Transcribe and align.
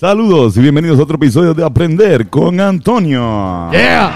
Saludos 0.00 0.56
y 0.56 0.60
bienvenidos 0.62 0.98
a 0.98 1.02
otro 1.02 1.16
episodio 1.16 1.52
de 1.52 1.62
Aprender 1.62 2.30
con 2.30 2.58
Antonio. 2.58 3.70
¡Yeah! 3.70 4.10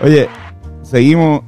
Oye, 0.00 0.28
seguimos 0.82 1.40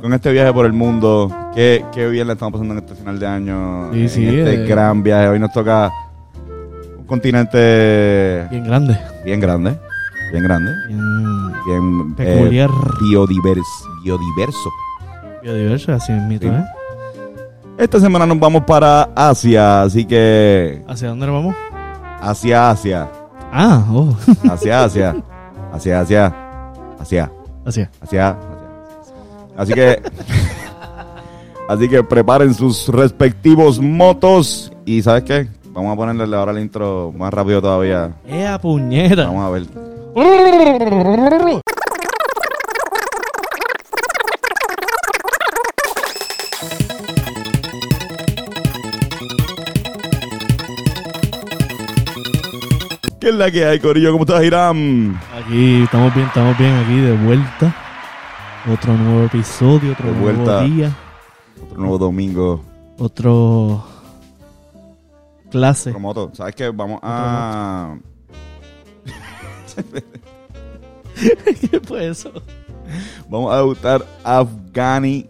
con 0.00 0.12
este 0.12 0.32
viaje 0.32 0.52
por 0.52 0.66
el 0.66 0.72
mundo. 0.72 1.30
Qué, 1.54 1.84
qué 1.94 2.08
bien 2.08 2.26
le 2.26 2.32
estamos 2.32 2.54
pasando 2.54 2.74
en 2.74 2.80
este 2.80 2.96
final 2.96 3.16
de 3.20 3.26
año. 3.28 3.92
Sí, 3.92 4.00
en 4.00 4.08
sí, 4.08 4.26
este 4.26 4.54
eh. 4.64 4.66
gran 4.66 5.04
viaje. 5.04 5.28
Hoy 5.28 5.38
nos 5.38 5.52
toca 5.52 5.88
un 6.98 7.04
continente 7.06 8.44
Bien 8.50 8.64
grande. 8.64 8.98
bien 9.24 9.38
grande. 9.40 9.78
Bien 10.32 10.42
grande. 10.42 10.72
Bien 10.88 11.52
Bien 11.64 12.00
eh, 12.10 12.14
peculiar. 12.16 12.70
biodivers- 12.70 14.02
biodiverso. 14.02 14.68
biodiverso, 15.44 15.92
así 15.92 16.10
es 16.12 16.22
mito, 16.22 16.48
Sí. 16.48 16.52
¿eh? 16.52 16.64
Esta 17.78 17.98
semana 18.00 18.26
nos 18.26 18.38
vamos 18.38 18.62
para 18.64 19.08
Asia, 19.14 19.82
así 19.82 20.04
que 20.04 20.82
¿Hacia 20.86 21.08
dónde 21.08 21.26
nos 21.26 21.34
vamos? 21.36 21.56
hacia 22.20 22.70
Asia, 22.70 23.08
Ah, 23.52 23.84
oh. 23.90 24.14
hacia 24.50 24.84
Asia, 24.84 25.16
hacia 25.72 26.00
Asia, 26.00 26.26
hacia, 26.30 26.32
Hacia. 27.00 27.30
hacia, 27.66 27.90
hacia. 28.00 28.36
Así 29.56 29.72
que, 29.74 30.02
así 31.68 31.88
que 31.88 32.02
preparen 32.04 32.54
sus 32.54 32.88
respectivos 32.88 33.80
motos 33.80 34.72
y 34.86 35.02
¿sabes 35.02 35.24
qué? 35.24 35.48
Vamos 35.72 35.92
a 35.92 35.96
ponerle 35.96 36.36
ahora 36.36 36.52
el 36.52 36.60
intro 36.60 37.12
más 37.16 37.32
rápido 37.34 37.60
todavía. 37.60 38.12
¡Ea, 38.26 38.58
puñeta! 38.60 39.26
Vamos 39.26 39.44
a 39.46 39.50
ver. 39.50 39.66
¿Qué 53.22 53.28
es 53.28 53.34
la 53.36 53.52
que 53.52 53.64
hay, 53.64 53.78
Corillo? 53.78 54.10
¿Cómo 54.10 54.24
estás, 54.24 54.42
Hiram? 54.42 55.16
Aquí 55.32 55.84
estamos 55.84 56.12
bien, 56.12 56.26
estamos 56.26 56.58
bien 56.58 56.74
aquí 56.74 56.96
de 56.96 57.12
vuelta. 57.18 57.72
Otro 58.68 58.96
nuevo 58.96 59.26
episodio, 59.26 59.92
otro 59.92 60.06
De 60.06 60.12
nuevo 60.18 60.42
vuelta. 60.42 60.62
día, 60.64 60.92
Otro 61.62 61.78
nuevo 61.78 61.98
domingo. 61.98 62.64
otro 62.98 63.84
clase. 65.52 65.90
Otro 65.90 66.00
moto. 66.00 66.30
¿Sabes 66.34 66.56
qué? 66.56 66.68
Vamos 66.70 66.98
a... 67.00 67.96
¿Qué 71.70 71.80
fue 71.80 72.08
eso? 72.08 72.32
Vamos 73.28 73.52
a 73.52 73.58
degustar 73.58 74.04
Afghani 74.24 75.28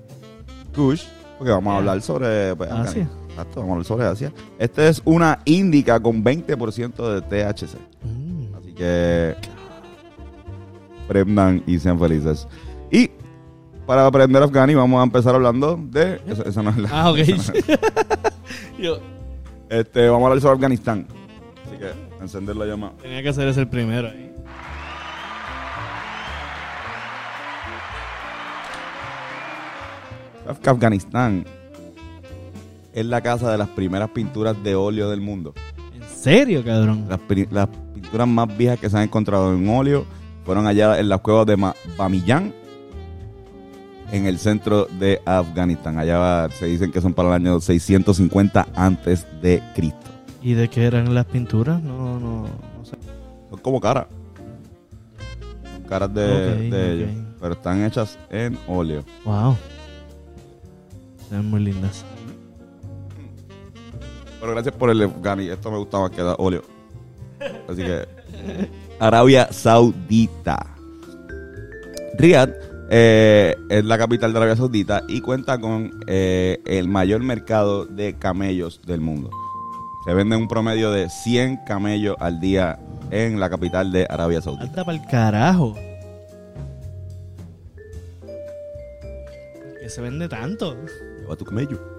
Kush. 0.74 1.04
Porque 1.36 1.52
vamos 1.52 1.74
a 1.74 1.76
hablar 1.76 2.00
sobre... 2.00 2.56
Pues, 2.56 2.70
Afghani. 2.70 2.88
Asia. 2.88 3.08
Exacto, 3.32 3.60
vamos 3.60 3.68
a 3.68 3.72
hablar 3.72 3.84
sobre 3.86 4.06
Asia. 4.06 4.32
Esta 4.58 4.86
es 4.88 5.00
una 5.04 5.40
índica 5.44 6.00
con 6.00 6.22
20% 6.22 7.20
de 7.20 7.22
THC. 7.22 7.76
Mm. 8.04 8.54
Así 8.56 8.72
que... 8.74 9.34
Prendan 11.08 11.62
y 11.66 11.78
sean 11.78 11.98
felices. 11.98 12.46
Y... 12.90 13.10
Para 13.86 14.06
aprender 14.06 14.40
Afghani 14.42 14.74
vamos 14.76 15.00
a 15.00 15.02
empezar 15.02 15.34
hablando 15.34 15.76
de... 15.76 16.20
Esa, 16.26 16.42
esa 16.44 16.62
no 16.62 16.70
es 16.70 16.76
la... 16.78 16.88
Ah, 16.92 17.10
ok. 17.10 17.18
esa 17.18 17.52
no 17.52 17.58
es- 17.58 17.64
Yo 18.78 18.98
Este, 19.68 20.08
vamos 20.08 20.22
a 20.22 20.26
hablar 20.28 20.40
sobre 20.40 20.54
Afganistán. 20.54 21.06
Así 21.66 21.76
que 21.78 22.22
encender 22.22 22.54
la 22.56 22.66
llama. 22.66 22.92
tenía 23.02 23.22
que 23.22 23.28
hacer 23.30 23.48
ese 23.48 23.60
el 23.60 23.68
primero 23.68 24.08
ahí. 24.08 24.30
¿Sabes 30.44 30.58
que 30.60 30.70
Afganistán 30.70 31.44
es 32.92 33.06
la 33.06 33.20
casa 33.20 33.50
de 33.50 33.58
las 33.58 33.68
primeras 33.68 34.10
pinturas 34.10 34.56
de 34.62 34.74
óleo 34.74 35.08
del 35.10 35.20
mundo. 35.20 35.54
¿En 35.94 36.02
serio, 36.08 36.64
cabrón? 36.64 37.06
Las, 37.08 37.20
las 37.50 37.68
pinturas 37.94 38.28
más 38.28 38.56
viejas 38.56 38.78
que 38.78 38.90
se 38.90 38.96
han 38.96 39.04
encontrado 39.04 39.52
en 39.54 39.68
óleo 39.68 40.04
fueron 40.44 40.66
allá 40.66 40.98
en 40.98 41.08
las 41.08 41.20
cuevas 41.20 41.46
de 41.46 41.56
Ma- 41.56 41.74
Bamiyan, 41.96 42.52
en 44.10 44.26
el 44.26 44.38
centro 44.38 44.86
de 44.98 45.22
Afganistán. 45.24 45.98
Allá 45.98 46.18
va- 46.18 46.50
se 46.50 46.66
dicen 46.66 46.90
que 46.92 47.00
son 47.00 47.14
para 47.14 47.28
el 47.28 47.34
año 47.34 47.60
650 47.60 48.68
antes 48.74 49.26
de 49.40 49.62
Cristo. 49.74 49.98
¿Y 50.42 50.54
de 50.54 50.68
qué 50.68 50.84
eran 50.84 51.14
las 51.14 51.24
pinturas? 51.26 51.82
No, 51.82 52.18
no, 52.20 52.42
no 52.42 52.84
sé. 52.84 52.96
Son 53.48 53.58
como 53.60 53.80
caras. 53.80 54.06
Son 55.72 55.82
caras 55.88 56.12
de, 56.12 56.66
ellos. 56.94 57.10
Pero 57.40 57.54
están 57.54 57.84
hechas 57.84 58.18
en 58.30 58.58
óleo. 58.66 59.04
Wow. 59.24 59.56
Se 61.28 61.36
ven 61.36 61.46
muy 61.48 61.60
lindas. 61.60 62.04
Pero 64.42 64.54
gracias 64.54 64.74
por 64.74 64.90
el 64.90 65.00
Afghani. 65.00 65.50
Esto 65.50 65.70
me 65.70 65.78
gusta 65.78 66.00
más 66.00 66.10
que 66.10 66.20
el 66.20 66.34
óleo. 66.36 66.62
Así 67.68 67.80
que. 67.80 68.08
Arabia 68.98 69.52
Saudita. 69.52 70.66
Riyadh 72.18 72.50
eh, 72.90 73.54
es 73.68 73.84
la 73.84 73.96
capital 73.98 74.32
de 74.32 74.38
Arabia 74.38 74.56
Saudita 74.56 75.04
y 75.06 75.20
cuenta 75.20 75.60
con 75.60 75.92
eh, 76.08 76.60
el 76.66 76.88
mayor 76.88 77.22
mercado 77.22 77.86
de 77.86 78.18
camellos 78.18 78.80
del 78.84 79.00
mundo. 79.00 79.30
Se 80.04 80.12
vende 80.12 80.34
un 80.34 80.48
promedio 80.48 80.90
de 80.90 81.08
100 81.08 81.58
camellos 81.64 82.16
al 82.18 82.40
día 82.40 82.80
en 83.12 83.38
la 83.38 83.48
capital 83.48 83.92
de 83.92 84.08
Arabia 84.10 84.42
Saudita. 84.42 84.64
Anda 84.64 84.84
para 84.84 84.98
el 84.98 85.06
carajo. 85.06 85.74
Que 89.80 89.88
se 89.88 90.00
vende 90.00 90.28
tanto. 90.28 90.74
Lleva 91.20 91.36
tu 91.36 91.44
camello. 91.44 91.91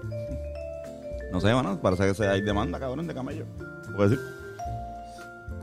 No 1.34 1.40
sé, 1.40 1.52
mano. 1.52 1.80
Parece 1.82 2.06
que 2.06 2.14
se- 2.14 2.28
hay 2.28 2.40
demanda, 2.42 2.78
cabrón, 2.78 3.08
de 3.08 3.12
camellos. 3.12 3.46
¿Puedo 3.94 4.08
decir? 4.08 4.24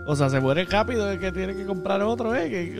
O 0.05 0.15
sea, 0.17 0.29
se 0.29 0.41
muere 0.41 0.65
rápido 0.65 1.09
el 1.09 1.17
que 1.17 1.31
tiene 1.31 1.55
que 1.55 1.65
comprar 1.65 2.01
otro, 2.01 2.35
¿eh? 2.35 2.49
Que- 2.49 2.75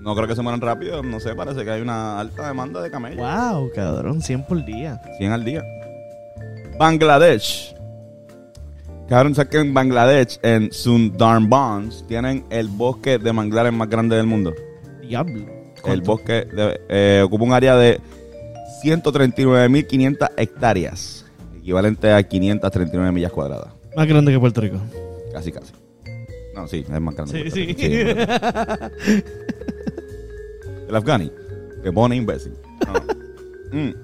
No 0.00 0.16
creo 0.16 0.26
que 0.26 0.34
se 0.34 0.42
mueran 0.42 0.60
rápido. 0.60 1.02
No 1.04 1.20
sé, 1.20 1.34
parece 1.36 1.64
que 1.64 1.70
hay 1.70 1.80
una 1.80 2.18
alta 2.18 2.48
demanda 2.48 2.82
de 2.82 2.90
camellos. 2.90 3.18
Wow, 3.20 3.70
cabrón, 3.74 4.20
100 4.20 4.42
por 4.44 4.64
día. 4.64 5.00
100 5.18 5.30
al 5.30 5.44
día. 5.44 5.62
Bangladesh. 6.78 7.76
Cabrón, 9.08 9.34
¿sabes 9.36 9.50
que 9.50 9.58
en 9.60 9.72
Bangladesh, 9.72 10.40
en 10.42 10.72
Sundarban, 10.72 11.90
tienen 12.08 12.44
el 12.50 12.66
bosque 12.66 13.18
de 13.18 13.32
manglares 13.32 13.72
más 13.72 13.88
grande 13.88 14.16
del 14.16 14.26
mundo? 14.26 14.52
Diablo. 15.00 15.46
El 15.84 16.00
bosque 16.00 16.44
de- 16.46 16.80
eh, 16.88 17.22
ocupa 17.24 17.44
un 17.44 17.52
área 17.52 17.76
de 17.76 18.00
139.500 18.82 20.28
hectáreas, 20.36 21.21
equivalente 21.62 22.12
a 22.12 22.22
539 22.22 23.12
millas 23.12 23.32
cuadradas. 23.32 23.72
Más 23.96 24.06
grande 24.06 24.30
que 24.32 24.38
Puerto 24.38 24.60
Rico. 24.60 24.76
Casi, 25.32 25.50
casi. 25.52 25.72
No, 26.54 26.68
sí, 26.68 26.84
es 26.86 27.00
más 27.00 27.14
grande. 27.14 27.50
Sí, 27.50 27.66
que 27.66 27.74
sí. 27.74 27.94
Es. 27.94 28.16
El 30.88 30.96
Afghani. 30.96 31.30
Te 31.82 31.90
pone 31.92 32.16
imbécil. 32.16 32.52
No. 32.86 32.92
Mm. 33.78 33.94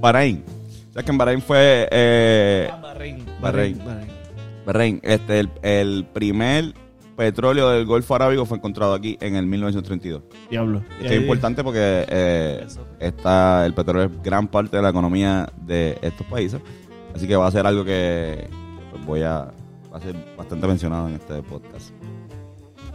Bahrein. 0.00 0.42
¿Sabes 0.92 1.04
que 1.04 1.10
en 1.10 1.18
Bahrein 1.18 1.42
fue 1.42 1.88
eh, 1.90 2.70
Bahrein. 2.80 3.26
Bahrein. 3.40 3.78
Bahrein, 4.64 5.00
este, 5.02 5.40
el, 5.40 5.50
el 5.62 6.06
primer 6.12 6.72
petróleo 7.16 7.70
del 7.70 7.86
Golfo 7.86 8.14
Arábigo 8.14 8.44
fue 8.46 8.58
encontrado 8.58 8.94
aquí 8.94 9.16
en 9.20 9.36
el 9.36 9.46
1932. 9.46 10.22
Diablo. 10.50 10.82
Que 11.00 11.06
es 11.06 11.20
importante 11.20 11.64
porque 11.64 12.04
eh, 12.08 12.66
está, 13.00 13.64
el 13.66 13.74
petróleo 13.74 14.04
es 14.06 14.22
gran 14.22 14.48
parte 14.48 14.76
de 14.76 14.82
la 14.82 14.90
economía 14.90 15.48
de 15.62 15.98
estos 16.02 16.26
países. 16.26 16.60
Así 17.14 17.26
que 17.26 17.34
va 17.36 17.46
a 17.46 17.50
ser 17.50 17.66
algo 17.66 17.84
que 17.84 18.46
pues, 18.90 19.06
voy 19.06 19.22
a, 19.22 19.50
va 19.92 19.98
a 19.98 20.00
ser 20.00 20.14
bastante 20.36 20.66
mencionado 20.66 21.08
en 21.08 21.14
este 21.14 21.42
podcast. 21.42 21.90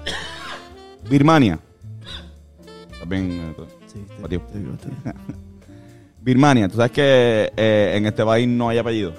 Birmania. 1.09 1.59
También, 2.99 3.31
eh, 3.31 3.53
tú- 3.55 3.65
Sí, 3.87 3.99
te- 4.29 4.37
te. 4.39 4.59
Birmania, 6.21 6.69
tú 6.69 6.75
sabes 6.77 6.91
que 6.91 7.51
eh, 7.57 7.93
en 7.95 8.05
este 8.05 8.23
país 8.23 8.47
no 8.47 8.69
hay 8.69 8.77
apellido. 8.77 9.13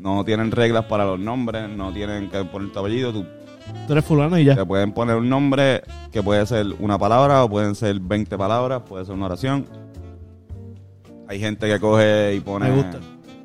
No 0.00 0.24
tienen 0.24 0.50
reglas 0.50 0.86
para 0.86 1.04
los 1.04 1.20
nombres, 1.20 1.68
no 1.68 1.92
tienen 1.92 2.28
que 2.30 2.42
poner 2.44 2.72
tu 2.72 2.78
apellido. 2.78 3.12
Tú 3.12 3.24
Tú 3.86 3.92
eres 3.92 4.04
fulano 4.04 4.36
y 4.38 4.44
ya. 4.44 4.56
te 4.56 4.64
pueden 4.66 4.92
poner 4.92 5.16
un 5.16 5.28
nombre 5.28 5.82
que 6.10 6.22
puede 6.22 6.44
ser 6.46 6.66
una 6.80 6.98
palabra 6.98 7.44
o 7.44 7.48
pueden 7.48 7.74
ser 7.74 8.00
20 8.00 8.36
palabras, 8.36 8.82
puede 8.88 9.04
ser 9.04 9.14
una 9.14 9.26
oración. 9.26 9.66
Hay 11.28 11.38
gente 11.38 11.68
que 11.68 11.78
coge 11.78 12.34
y 12.34 12.40
pone. 12.40 12.68
Me 12.68 12.76
gusta. 12.76 12.98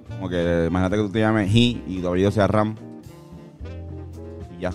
Como 0.10 0.30
que 0.30 0.66
imagínate 0.68 0.96
que 0.96 1.02
tú 1.04 1.12
te 1.12 1.20
llames 1.20 1.54
He 1.54 1.60
y 1.86 2.00
tu 2.02 2.08
apellido 2.08 2.32
sea 2.32 2.48
Ram. 2.48 2.76
Y 4.58 4.62
ya. 4.62 4.72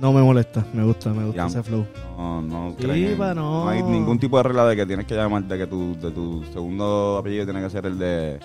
No 0.00 0.12
me 0.12 0.22
molesta. 0.22 0.64
Me 0.72 0.84
gusta, 0.84 1.10
me 1.10 1.24
gusta 1.26 1.46
ese 1.46 1.62
flow. 1.62 1.84
No, 2.16 2.40
no, 2.42 2.70
Sí, 2.78 2.84
creen 2.84 3.18
pa, 3.18 3.34
no. 3.34 3.68
hay 3.68 3.82
ningún 3.82 4.18
tipo 4.18 4.36
de 4.36 4.44
regla 4.44 4.64
de 4.66 4.76
que 4.76 4.86
tienes 4.86 5.04
que 5.06 5.14
llamar, 5.16 5.44
de 5.44 5.58
que 5.58 5.66
tu, 5.66 5.98
de 5.98 6.10
tu 6.12 6.44
segundo 6.52 7.18
apellido 7.18 7.44
tiene 7.44 7.60
que 7.60 7.70
ser 7.70 7.86
el 7.86 7.98
de. 7.98 8.38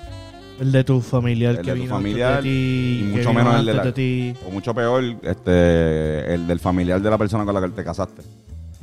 El 0.60 0.72
de 0.72 0.84
tu 0.84 1.00
familiar 1.00 1.56
El 1.56 1.62
que 1.62 1.72
de 1.72 1.78
tu 1.78 1.84
vino 1.84 1.96
familiar 1.96 2.30
antes 2.34 2.44
de 2.46 2.50
ti. 2.50 2.58
y 2.60 3.00
que 3.00 3.18
mucho 3.18 3.30
vino 3.30 3.34
menos 3.44 3.60
el 3.60 3.66
de 3.66 3.72
antes 3.72 3.86
la- 3.86 3.94
ti. 3.94 4.34
O 4.48 4.52
mucho 4.52 4.74
peor, 4.74 5.04
este, 5.24 6.34
el 6.34 6.48
del 6.48 6.60
familiar 6.60 7.02
de 7.02 7.10
la 7.10 7.18
persona 7.18 7.46
con 7.46 7.54
la 7.54 7.62
que 7.62 7.70
te 7.70 7.84
casaste. 7.84 8.22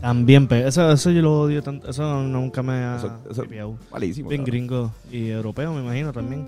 También, 0.00 0.46
pe- 0.46 0.66
eso, 0.66 0.90
eso 0.92 1.10
yo 1.10 1.20
lo 1.22 1.40
odio 1.42 1.62
tanto. 1.62 1.88
Eso 1.90 2.22
nunca 2.22 2.62
me 2.62 2.72
ha 2.74 2.96
Eso- 2.96 3.18
eso- 3.30 3.40
tripeado. 3.42 3.76
Malísimo. 3.92 4.28
Bien 4.28 4.42
cabrón. 4.42 4.52
gringo 4.52 4.92
y 5.10 5.28
europeo, 5.30 5.72
me 5.74 5.80
imagino 5.82 6.12
también. 6.12 6.46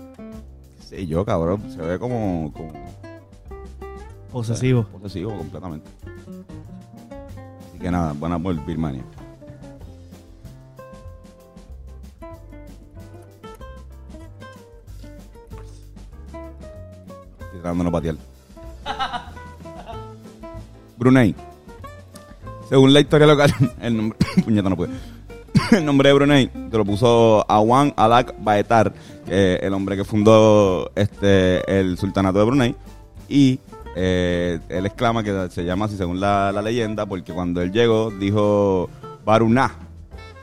Sí, 0.87 1.05
yo, 1.07 1.23
cabrón. 1.25 1.61
Se 1.71 1.81
ve 1.81 1.99
como, 1.99 2.51
como 2.53 2.71
Posesivo. 4.31 4.83
posesivo 4.83 5.35
completamente. 5.37 5.89
Así 7.69 7.79
que 7.79 7.91
nada, 7.91 8.13
buena 8.13 8.39
por 8.39 8.55
Birmania. 8.65 9.03
Tratando 17.61 17.91
patear. 17.91 18.15
Brunei. 20.97 21.35
Según 22.67 22.93
la 22.93 22.99
historia 22.99 23.25
local, 23.25 23.53
el 23.81 23.97
nombre. 23.97 24.17
puñeta, 24.43 24.69
no 24.69 24.75
puede. 24.75 24.93
El 25.71 25.85
nombre 25.85 26.09
de 26.09 26.13
Brunei 26.13 26.47
te 26.47 26.77
lo 26.77 26.85
puso 26.85 27.45
Awan 27.47 27.93
Alak 27.95 28.33
Baetar, 28.39 28.91
el 29.27 29.71
hombre 29.73 29.95
que 29.95 30.03
fundó 30.03 30.91
este 30.95 31.79
el 31.79 31.97
sultanato 31.97 32.39
de 32.39 32.45
Brunei. 32.45 32.75
Y 33.27 33.59
eh, 33.95 34.59
él 34.69 34.85
exclama 34.85 35.23
que 35.23 35.49
se 35.51 35.63
llama 35.63 35.85
así 35.85 35.97
según 35.97 36.19
la, 36.19 36.51
la 36.51 36.61
leyenda, 36.61 37.05
porque 37.05 37.33
cuando 37.33 37.61
él 37.61 37.71
llegó 37.71 38.09
dijo 38.11 38.89
Baruna, 39.25 39.71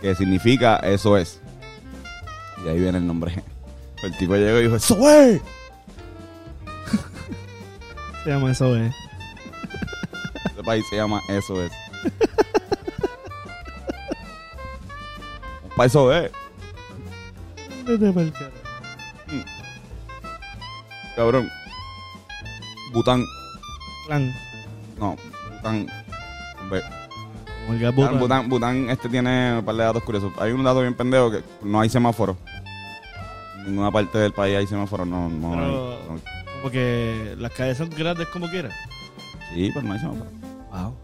que 0.01 0.15
significa 0.15 0.77
eso 0.77 1.17
es. 1.17 1.41
Y 2.65 2.69
ahí 2.69 2.79
viene 2.79 2.99
el 2.99 3.07
nombre. 3.07 3.43
El 4.03 4.17
tipo 4.17 4.37
llegó 4.37 4.59
y 4.59 4.63
dijo, 4.65 4.77
¡Eso 4.77 5.11
es! 5.11 5.41
Se 8.27 8.33
llama 8.33 8.51
eso, 8.51 8.75
eh. 8.77 8.93
Este 10.47 10.65
país 10.65 10.85
se 10.91 10.97
llama 10.97 11.21
Eso 11.29 11.63
es. 11.63 11.71
Para 15.77 15.87
eso 15.87 16.13
es. 16.13 16.33
Vete 17.87 18.11
pa'l 18.13 18.33
carajo. 18.33 18.53
Cabrón. 21.15 21.49
Bután. 22.93 23.25
Clan. 24.09 24.35
No, 24.99 25.15
Bután. 25.55 25.87
Ve. 26.69 26.83
Bután, 27.69 27.95
bután. 27.95 28.19
Bután, 28.19 28.49
Bután, 28.49 28.91
este 28.91 29.09
tiene 29.09 29.59
un 29.61 29.65
par 29.65 29.77
de 29.77 29.85
datos 29.85 30.03
curiosos. 30.03 30.33
Hay 30.41 30.51
un 30.51 30.65
dato 30.65 30.81
bien 30.81 30.95
pendejo 30.95 31.31
que 31.31 31.45
no 31.63 31.79
hay 31.81 31.89
semáforo. 31.89 32.37
En 33.59 33.67
ninguna 33.67 33.93
parte 33.93 34.19
del 34.19 34.33
país 34.33 34.57
hay 34.57 34.67
semáforo. 34.67 35.05
No, 35.07 35.29
no 35.29 35.51
Pero- 35.53 35.63
hay. 35.63 35.69
no- 36.09 36.36
Como 36.57 36.71
que 36.71 37.35
las 37.39 37.53
calles 37.53 37.79
son 37.79 37.91
grandes 37.91 38.29
como 38.29 38.49
quieran. 38.49 38.73
sí, 39.55 39.71
no 39.83 39.93
hay 39.93 39.99
semáforo. 39.99 40.31
Wow. 40.71 40.95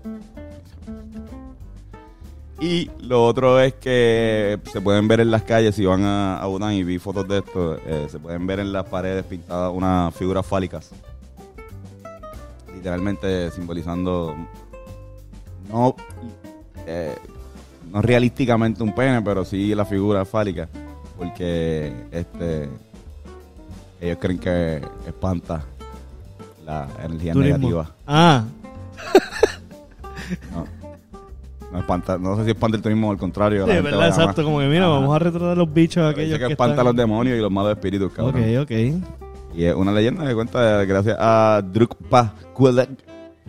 Y 2.62 2.88
lo 3.00 3.26
otro 3.26 3.58
es 3.58 3.74
que 3.74 4.56
se 4.72 4.80
pueden 4.80 5.08
ver 5.08 5.18
en 5.18 5.32
las 5.32 5.42
calles, 5.42 5.74
si 5.74 5.84
van 5.84 6.04
a, 6.04 6.38
a 6.38 6.46
Bután 6.46 6.72
y 6.74 6.84
vi 6.84 6.96
fotos 7.00 7.26
de 7.26 7.38
esto, 7.38 7.76
eh, 7.84 8.06
se 8.08 8.20
pueden 8.20 8.46
ver 8.46 8.60
en 8.60 8.72
las 8.72 8.84
paredes 8.84 9.24
pintadas 9.24 9.72
unas 9.74 10.14
figuras 10.14 10.46
fálicas. 10.46 10.90
Literalmente 12.72 13.50
simbolizando, 13.50 14.36
no, 15.68 15.96
eh, 16.86 17.16
no 17.90 18.00
realísticamente 18.00 18.82
un 18.84 18.94
pene, 18.94 19.20
pero 19.22 19.44
sí 19.44 19.74
la 19.74 19.84
figura 19.84 20.24
fálica. 20.24 20.68
Porque 21.18 21.92
este 22.12 22.68
ellos 24.02 24.18
creen 24.20 24.38
que 24.38 24.82
espanta 25.06 25.64
la 26.66 26.88
energía 27.04 27.32
Turismo. 27.32 27.58
negativa. 27.58 27.94
Ah, 28.06 28.44
No, 30.52 30.66
no, 31.72 31.78
espanta, 31.78 32.16
no 32.18 32.36
sé 32.36 32.44
si 32.44 32.50
espanta 32.50 32.76
el 32.76 32.82
turismo 32.82 33.08
o 33.08 33.12
al 33.12 33.18
contrario. 33.18 33.66
la 33.66 33.74
gente 33.74 33.90
verdad, 33.90 34.08
exacto. 34.08 34.44
Como 34.44 34.60
que 34.60 34.66
mira, 34.66 34.84
Ajá. 34.86 34.94
vamos 34.94 35.14
a 35.16 35.18
retratar 35.18 35.56
los 35.56 35.72
bichos 35.72 36.02
Dice 36.08 36.10
aquellos 36.20 36.38
que 36.38 36.46
que, 36.46 36.52
espanta 36.52 36.72
a 36.72 36.74
están... 36.74 36.86
los 36.86 36.96
demonios 36.96 37.36
y 37.38 37.40
los 37.40 37.50
malos 37.50 37.72
espíritus, 37.72 38.12
cabrón. 38.12 38.42
Ok, 38.42 38.62
ok. 38.62 38.70
Y 39.54 39.64
es 39.64 39.74
una 39.74 39.92
leyenda 39.92 40.26
que 40.26 40.34
cuenta 40.34 40.84
gracias 40.84 41.16
a 41.18 41.62
Drukpa 41.64 42.34
Kulek, 42.54 42.88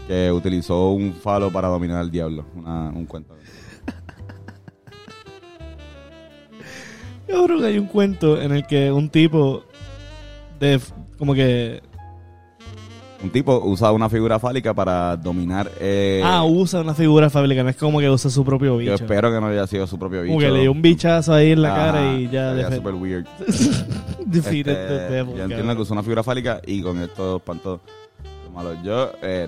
que 0.07 0.31
utilizó 0.31 0.89
un 0.91 1.13
falo 1.13 1.51
para 1.51 1.67
dominar 1.69 1.97
al 1.99 2.11
diablo. 2.11 2.45
Una- 2.55 2.89
un 2.89 3.05
cuento. 3.05 3.33
Cabrón, 7.27 7.63
hay 7.63 7.77
un 7.79 7.87
cuento 7.87 8.41
en 8.41 8.51
el 8.51 8.67
que 8.67 8.91
un 8.91 9.09
tipo 9.09 9.63
de... 10.63 10.79
Como 11.17 11.33
que... 11.33 11.81
Un 13.23 13.29
tipo 13.29 13.57
usa 13.63 13.91
una 13.93 14.09
figura 14.09 14.37
fálica 14.37 14.73
para 14.73 15.15
dominar. 15.15 15.71
eh, 15.79 16.21
ah, 16.25 16.43
usa 16.43 16.81
una 16.81 16.93
figura 16.93 17.29
fábrica. 17.29 17.63
No 17.63 17.69
es 17.69 17.77
como 17.77 17.99
que 17.99 18.09
usa 18.09 18.29
su 18.29 18.43
propio 18.43 18.71
yo 18.71 18.77
bicho. 18.77 18.93
espero 18.95 19.31
que 19.31 19.39
no 19.39 19.47
haya 19.47 19.65
sido 19.65 19.87
su 19.87 19.97
propio 19.97 20.23
bicho. 20.23 20.33
Como 20.33 20.41
que 20.45 20.51
le 20.51 20.59
dio 20.61 20.71
un 20.73 20.81
bichazo 20.81 21.33
ahí 21.33 21.51
en 21.53 21.61
la 21.61 21.73
Ajá, 21.73 21.85
cara 21.93 22.13
y 22.15 22.29
ya... 22.29 22.53
defe- 22.53 22.75
super 22.75 22.95
weird. 22.95 23.25
defeated 24.25 24.71
Este, 24.73 24.87
the 25.07 25.13
devil, 25.13 25.35
yo 25.37 25.43
entiendo 25.43 25.73
que 25.75 25.81
usa 25.83 25.93
una 25.93 26.03
figura 26.03 26.21
fálica 26.23 26.59
y 26.65 26.81
con 26.81 27.01
esto 27.01 27.37
espantó 27.37 27.79
los 28.43 28.53
malos. 28.53 28.77
Yo 28.83 29.11
eh, 29.21 29.47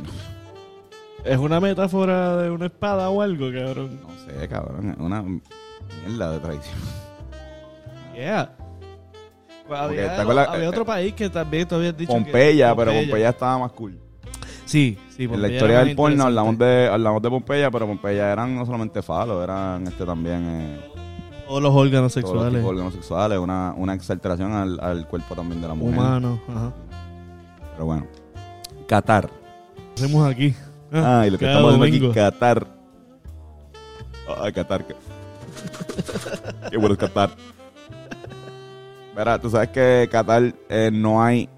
Es 1.26 1.38
una 1.38 1.60
metáfora 1.60 2.38
de 2.38 2.52
una 2.52 2.68
espada 2.68 3.10
o 3.10 3.22
algo, 3.22 3.48
cabrón. 3.52 4.00
no 4.02 4.10
sé, 4.40 4.48
cabrón. 4.48 4.92
Es 4.92 4.98
una 5.00 5.22
mierda 5.22 6.32
de 6.32 6.40
tradición. 6.40 6.76
Yeah. 8.16 8.52
Pues 9.68 9.80
había, 9.80 10.16
¿te 10.16 10.22
acuerdas? 10.22 10.48
había 10.50 10.66
Eh, 10.66 10.68
otro 10.70 10.86
país 10.86 11.14
que 11.14 11.30
también 11.30 11.68
tú 11.68 11.76
habías 11.76 11.96
dicho 11.98 12.12
que- 12.14 12.20
Pompeya, 12.20 12.76
pero 12.76 12.92
Pompeya 12.94 13.30
estaba 13.30 13.58
más 13.60 13.72
cool. 13.72 14.00
Sí, 14.66 14.98
sí, 15.16 15.24
En 15.24 15.30
la 15.30 15.36
Pompeya 15.38 15.54
historia 15.56 15.80
del 15.84 15.96
porno 15.96 16.24
hablamos 16.26 16.58
de, 16.58 16.90
hablamos 16.92 17.22
de 17.22 17.30
Pompeya, 17.30 17.72
pero 17.72 17.88
Pompeya 17.88 18.32
eran 18.32 18.56
no 18.56 18.66
solamente 18.66 19.02
falos, 19.02 19.44
eran 19.44 19.88
este 19.88 20.06
también 20.06 20.44
eh, 20.48 20.92
Todos 21.48 21.62
los 21.62 21.74
órganos 21.76 22.14
todos 22.14 22.24
los 22.24 22.32
sexuales. 22.32 22.52
tipos 22.54 22.64
de 22.64 22.70
órganos 22.70 22.94
sexuales, 22.94 23.38
una, 23.40 23.74
una 23.78 23.94
exaltación 23.94 24.54
al, 24.54 24.80
al 24.80 25.08
cuerpo 25.08 25.36
también 25.36 25.62
de 25.62 25.68
la 25.68 25.74
mujer. 25.76 25.98
Humanos. 26.00 26.40
Ajá. 26.50 26.74
Pero 27.74 27.86
bueno. 27.86 28.08
Qatar. 28.88 29.30
Hacemos 29.96 30.30
aquí. 30.30 30.54
Ah, 30.92 31.24
y 31.28 31.32
lo 31.32 31.38
que 31.38 31.46
estamos 31.46 31.78
domingo. 31.78 32.08
aquí, 32.08 32.16
Qatar. 32.16 32.68
Ay, 34.42 34.52
Qatar. 34.54 34.86
Qué, 34.86 34.96
qué 36.72 36.78
bueno 36.78 36.94
es 36.94 37.00
Qatar. 37.00 37.30
Verá, 39.16 39.40
tú 39.40 39.50
sabes 39.50 39.70
que 39.70 40.08
Qatar 40.12 40.54
eh, 40.70 40.90
no 40.92 41.24
hay 41.24 41.50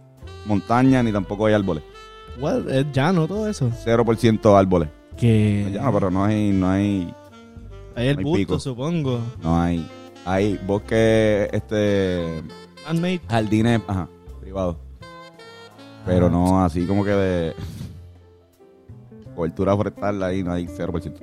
montaña 0.45 1.01
ni 1.03 1.11
tampoco 1.11 1.45
hay 1.47 1.53
árboles. 1.53 1.83
What? 2.39 2.69
Es 2.69 2.85
llano 2.91 3.27
todo 3.27 3.47
eso. 3.47 3.71
0% 3.85 4.57
árboles. 4.57 4.89
Que 5.17 5.63
Es 5.67 5.71
llano, 5.73 5.91
pero 5.93 6.11
no 6.11 6.23
hay, 6.23 6.51
no 6.51 6.69
hay, 6.69 7.11
hay 7.95 8.07
el 8.09 8.17
hay 8.19 8.23
busto, 8.23 8.37
pico. 8.37 8.59
supongo. 8.59 9.19
no 9.41 9.59
hay. 9.59 9.89
Hay 10.25 10.59
bosques, 10.67 11.49
este, 11.53 12.43
Handmade. 12.85 13.21
jardines, 13.29 13.81
ajá, 13.87 14.07
privados. 14.41 14.75
Pero 16.05 16.29
no 16.29 16.63
así 16.63 16.85
como 16.85 17.03
que 17.03 17.11
de 17.11 17.53
cobertura 19.35 19.75
forestal 19.75 20.21
ahí 20.21 20.43
no 20.43 20.51
hay 20.53 20.67
0%. 20.67 21.13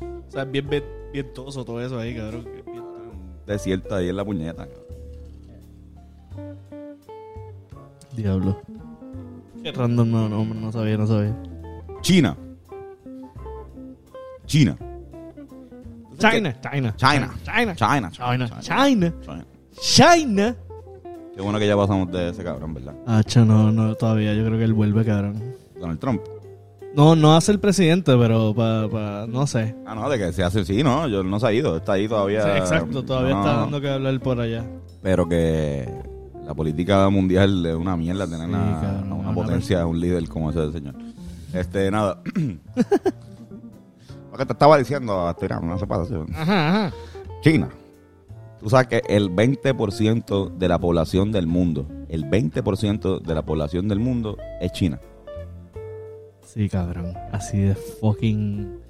O 0.00 0.30
sea, 0.30 0.44
bien 0.44 0.68
bien- 0.68 0.84
vientoso 1.12 1.64
todo 1.64 1.80
eso 1.80 1.98
ahí, 1.98 2.14
cabrón. 2.16 2.46
Desierto 3.46 3.94
ahí 3.94 4.08
en 4.08 4.16
la 4.16 4.24
puñeta. 4.24 4.66
Diablo. 8.14 8.60
Qué 9.62 9.72
random, 9.72 10.10
no, 10.10 10.28
no, 10.28 10.44
no 10.44 10.72
sabía, 10.72 10.96
no 10.96 11.06
sabía. 11.06 11.36
China. 12.00 12.36
China. 14.46 14.76
China, 16.18 16.60
China. 16.60 16.94
China. 16.96 17.34
China. 17.44 17.74
China. 17.74 18.10
China. 18.10 18.10
China. 18.60 19.12
China. 19.22 19.44
China. 19.80 20.56
Qué 21.34 21.42
bueno 21.42 21.58
que 21.58 21.66
ya 21.66 21.76
pasamos 21.76 22.10
de 22.10 22.30
ese 22.30 22.42
cabrón, 22.42 22.72
¿verdad? 22.74 22.94
Hacho, 23.06 23.44
no, 23.44 23.70
no, 23.70 23.94
todavía. 23.94 24.32
Yo 24.34 24.44
creo 24.44 24.56
que 24.58 24.64
él 24.64 24.72
vuelve, 24.72 25.04
cabrón. 25.04 25.54
Donald 25.78 26.00
Trump. 26.00 26.22
No, 26.96 27.14
no 27.14 27.36
hace 27.36 27.52
el 27.52 27.60
presidente, 27.60 28.16
pero 28.16 28.54
para, 28.54 28.88
pa, 28.88 29.26
no 29.28 29.46
sé. 29.46 29.74
Ah, 29.84 29.94
no, 29.94 30.08
de 30.08 30.16
que 30.18 30.32
se 30.32 30.42
hace, 30.42 30.64
sí, 30.64 30.82
no, 30.82 31.06
yo 31.08 31.22
no 31.22 31.38
se 31.38 31.46
ha 31.46 31.52
ido, 31.52 31.76
está 31.76 31.92
ahí 31.92 32.08
todavía. 32.08 32.42
Sí, 32.42 32.48
exacto, 32.58 33.02
todavía 33.04 33.34
No, 33.34 33.40
está 33.40 33.56
dando 33.60 33.80
que 33.82 33.90
hablar 33.90 34.18
por 34.20 34.40
allá. 34.40 34.64
Pero 35.02 35.28
que 35.28 35.86
la 36.46 36.54
política 36.54 37.08
mundial 37.10 37.66
es 37.66 37.74
una 37.74 37.96
mierda 37.98 38.26
tener 38.26 38.48
Sí, 38.48 38.54
a, 38.54 38.80
cabrón, 38.80 39.12
a 39.12 39.14
una 39.14 39.28
una 39.28 39.34
potencia, 39.34 39.82
a 39.82 39.86
un 39.86 40.00
líder 40.00 40.26
como 40.28 40.48
ese 40.50 40.72
señor. 40.72 40.94
Este, 41.52 41.90
nada. 41.90 42.22
Lo 44.32 44.38
que 44.38 44.46
te 44.46 44.52
estaba 44.52 44.78
diciendo, 44.78 45.34
Tirán, 45.38 45.68
no 45.68 45.78
se 45.78 45.86
pasa. 45.86 46.06
sí. 46.06 46.14
Ajá, 46.34 46.68
ajá. 46.86 46.92
China. 47.42 47.68
Tú 48.58 48.70
sabes 48.70 48.86
que 48.88 49.02
el 49.08 49.30
20% 49.30 50.56
de 50.56 50.68
la 50.68 50.78
población 50.78 51.30
del 51.30 51.46
mundo, 51.46 51.86
el 52.08 52.24
20% 52.24 53.20
de 53.20 53.34
la 53.34 53.42
población 53.44 53.86
del 53.86 54.00
mundo 54.00 54.38
es 54.60 54.72
China. 54.72 54.98
Sí, 56.56 56.70
cabrón. 56.70 57.12
Así 57.32 57.60
de 57.60 57.74
fucking 57.74 58.80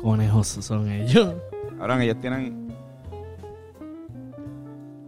conejos 0.00 0.48
son 0.48 0.90
ellos. 0.90 1.32
Ahora 1.78 2.02
ellos 2.02 2.20
tienen. 2.20 2.74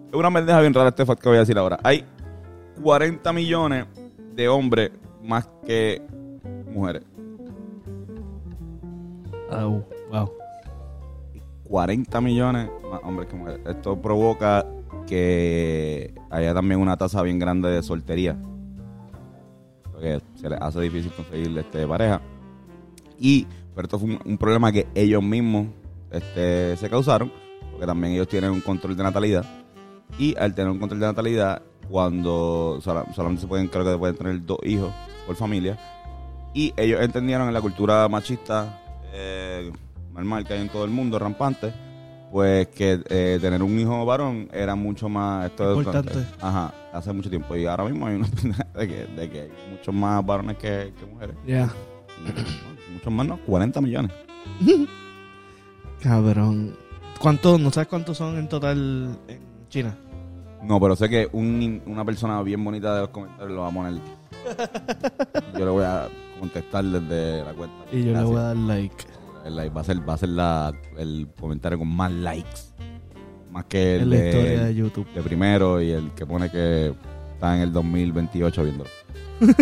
Es 0.09 0.15
una 0.15 0.31
pendeja 0.31 0.61
bien 0.61 0.73
rara 0.73 0.91
este 0.91 1.05
fact 1.05 1.21
que 1.21 1.29
voy 1.29 1.39
a 1.39 1.41
decir 1.41 1.59
ahora. 1.59 1.81
Hay 1.83 2.05
40 2.81 3.33
millones 3.33 3.87
de 4.37 4.49
hombres 4.49 4.93
más 5.21 5.49
que 5.67 6.01
mujeres. 6.73 7.03
Wow. 9.51 10.33
40 11.65 12.21
millones 12.21 12.71
más 12.89 13.01
hombres 13.03 13.29
que 13.29 13.35
mujeres. 13.35 13.61
Esto 13.67 14.01
provoca 14.01 14.65
que 15.09 16.15
haya 16.31 16.55
también 16.55 16.81
una 16.81 16.97
tasa 16.97 17.21
bien 17.23 17.41
grande 17.41 17.69
de 17.69 17.83
soltería. 17.83 18.37
Porque 20.05 20.23
se 20.35 20.51
les 20.51 20.61
hace 20.61 20.81
difícil 20.83 21.11
conseguir 21.13 21.57
este, 21.57 21.87
pareja. 21.87 22.21
Y, 23.19 23.47
pero 23.75 23.87
esto 23.87 23.99
fue 23.99 24.19
un, 24.23 24.37
problema 24.37 24.71
que 24.71 24.87
ellos 24.95 25.23
mismos 25.23 25.69
este, 26.11 26.77
se 26.77 26.91
causaron, 26.91 27.33
porque 27.71 27.87
también 27.87 28.13
ellos 28.13 28.29
tienen 28.29 28.51
un 28.51 28.61
control 28.61 28.97
de 28.97 29.03
natalidad. 29.03 29.45
Y 30.19 30.37
al 30.37 30.55
tener 30.55 30.71
un 30.71 30.79
control 30.79 31.01
de 31.01 31.07
natalidad, 31.07 31.63
cuando 31.89 32.81
sola- 32.83 33.07
solamente 33.15 33.43
se 33.43 33.49
pueden, 33.49 33.69
creo 33.69 33.85
que 33.85 33.97
pueden 33.97 34.17
tener 34.17 34.45
dos 34.45 34.59
hijos 34.65 34.93
por 35.27 35.37
familia. 35.37 35.79
Y 36.53 36.75
ellos 36.77 37.01
entendieron 37.01 37.49
en 37.49 37.55
la 37.55 37.63
cultura 37.63 38.07
machista 38.09 38.83
eh, 39.13 39.73
normal 40.13 40.45
que 40.45 40.53
hay 40.53 40.61
en 40.61 40.69
todo 40.69 40.85
el 40.85 40.91
mundo, 40.91 41.19
rampante, 41.19 41.73
pues 42.35 42.67
que 42.67 43.01
eh, 43.11 43.39
tener 43.41 43.63
un 43.63 43.79
hijo 43.79 44.05
varón 44.05 44.49
era 44.53 44.75
mucho 44.75 45.09
más 45.09 45.47
esto 45.47 45.71
es- 45.71 45.79
Importante. 45.87 46.27
ajá, 46.41 46.75
hace 46.93 47.13
mucho 47.13 47.31
tiempo. 47.31 47.55
Y 47.55 47.65
ahora 47.65 47.85
mismo 47.85 48.09
hay 48.09 48.17
una 48.17 48.27
de 48.75 48.89
que, 48.89 49.07
de 49.07 49.31
que 49.31 49.41
hay 49.43 49.51
muchos 49.71 49.95
más 49.95 50.27
varones 50.27 50.57
que, 50.57 50.93
que 50.99 51.07
mujeres. 51.07 51.37
Ya. 51.47 51.67
Y, 52.27 52.33
bueno, 52.33 52.49
muchos 52.93 53.13
más, 53.13 53.27
¿no? 53.29 53.37
40 53.47 53.81
millones. 53.81 54.11
Cabrón. 56.03 56.77
¿Cuántos, 57.21 57.61
no 57.61 57.71
sabes 57.71 57.87
cuántos 57.87 58.17
son 58.19 58.37
en 58.37 58.49
total 58.49 59.17
en 59.29 59.41
China? 59.69 59.97
No, 60.65 60.81
pero 60.81 60.97
sé 60.97 61.09
que 61.09 61.29
un- 61.33 61.83
una 61.87 62.05
persona 62.05 62.43
bien 62.43 62.65
bonita 62.65 62.95
de 62.97 63.01
los 63.03 63.11
comentarios 63.11 63.53
lo 63.55 63.61
va 63.63 63.69
a 63.69 63.71
poner. 63.71 63.95
Yo 65.57 65.65
le 65.65 65.71
voy 65.71 65.85
a 65.85 66.09
contestar 66.41 66.85
desde 66.85 67.45
la 67.45 67.53
cuenta. 67.55 67.77
Y 67.93 68.03
yo 68.05 68.13
le 68.13 68.25
voy 68.25 68.37
a 68.39 68.41
dar 68.43 68.57
like. 68.57 69.05
El 69.45 69.57
like 69.57 69.75
va 69.75 69.83
a 69.83 69.85
ser, 69.85 70.09
va 70.09 70.15
a 70.15 70.19
ser 70.19 70.31
la, 70.31 70.73
el 70.97 71.29
comentario 71.39 71.79
con 71.79 71.89
más 71.89 72.11
likes. 72.11 72.61
Más 73.51 73.67
que 73.67 73.97
el 73.97 74.03
En 74.03 74.11
la 74.11 74.17
de, 74.17 74.29
historia 74.29 74.65
de 74.65 74.75
YouTube. 74.75 75.07
de 75.13 75.23
primero 75.23 75.83
y 75.83 75.91
el 75.91 76.11
que 76.13 76.27
pone 76.27 76.51
que 76.51 76.95
está 77.35 77.57
en 77.57 77.63
el 77.63 77.73
2028 77.73 78.63
viéndolo. 78.63 78.91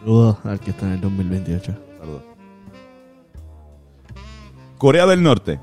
Saludos 0.00 0.36
al 0.44 0.60
que 0.60 0.70
está 0.70 0.86
en 0.86 0.92
el 0.92 1.00
2028. 1.00 1.74
Saludos. 1.98 2.22
Corea 4.76 5.06
del 5.06 5.22
Norte. 5.22 5.58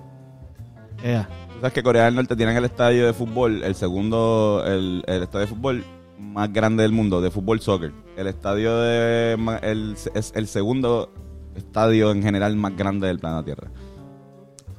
Ea. 1.04 1.30
Tú 1.54 1.60
sabes 1.60 1.74
que 1.74 1.84
Corea 1.84 2.06
del 2.06 2.16
Norte 2.16 2.36
tiene 2.36 2.58
el 2.58 2.66
estadio 2.66 3.06
de 3.06 3.14
fútbol, 3.14 3.64
el 3.64 3.76
segundo, 3.76 4.64
el, 4.66 5.04
el 5.06 5.24
estadio 5.24 5.46
de 5.46 5.48
fútbol 5.48 5.84
más 6.18 6.52
grande 6.52 6.82
del 6.82 6.92
mundo, 6.92 7.22
de 7.22 7.30
fútbol 7.30 7.60
soccer. 7.60 7.92
El 8.18 8.26
estadio 8.26 8.80
de, 8.80 9.38
el, 9.62 9.96
es 10.16 10.34
el 10.36 10.48
segundo 10.48 11.12
estadio 11.56 12.12
en 12.12 12.22
general 12.24 12.56
más 12.56 12.76
grande 12.76 13.08
del 13.08 13.20
planeta 13.20 13.44
Tierra. 13.46 13.68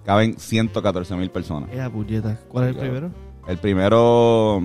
Caben 0.04 0.38
114 0.38 1.14
mil 1.16 1.30
personas. 1.30 1.70
Ea, 1.72 1.88
puñeta. 1.90 2.38
¿Cuál 2.48 2.64
es 2.64 2.70
el 2.70 2.76
primero? 2.80 3.10
El 3.46 3.58
primero 3.58 4.60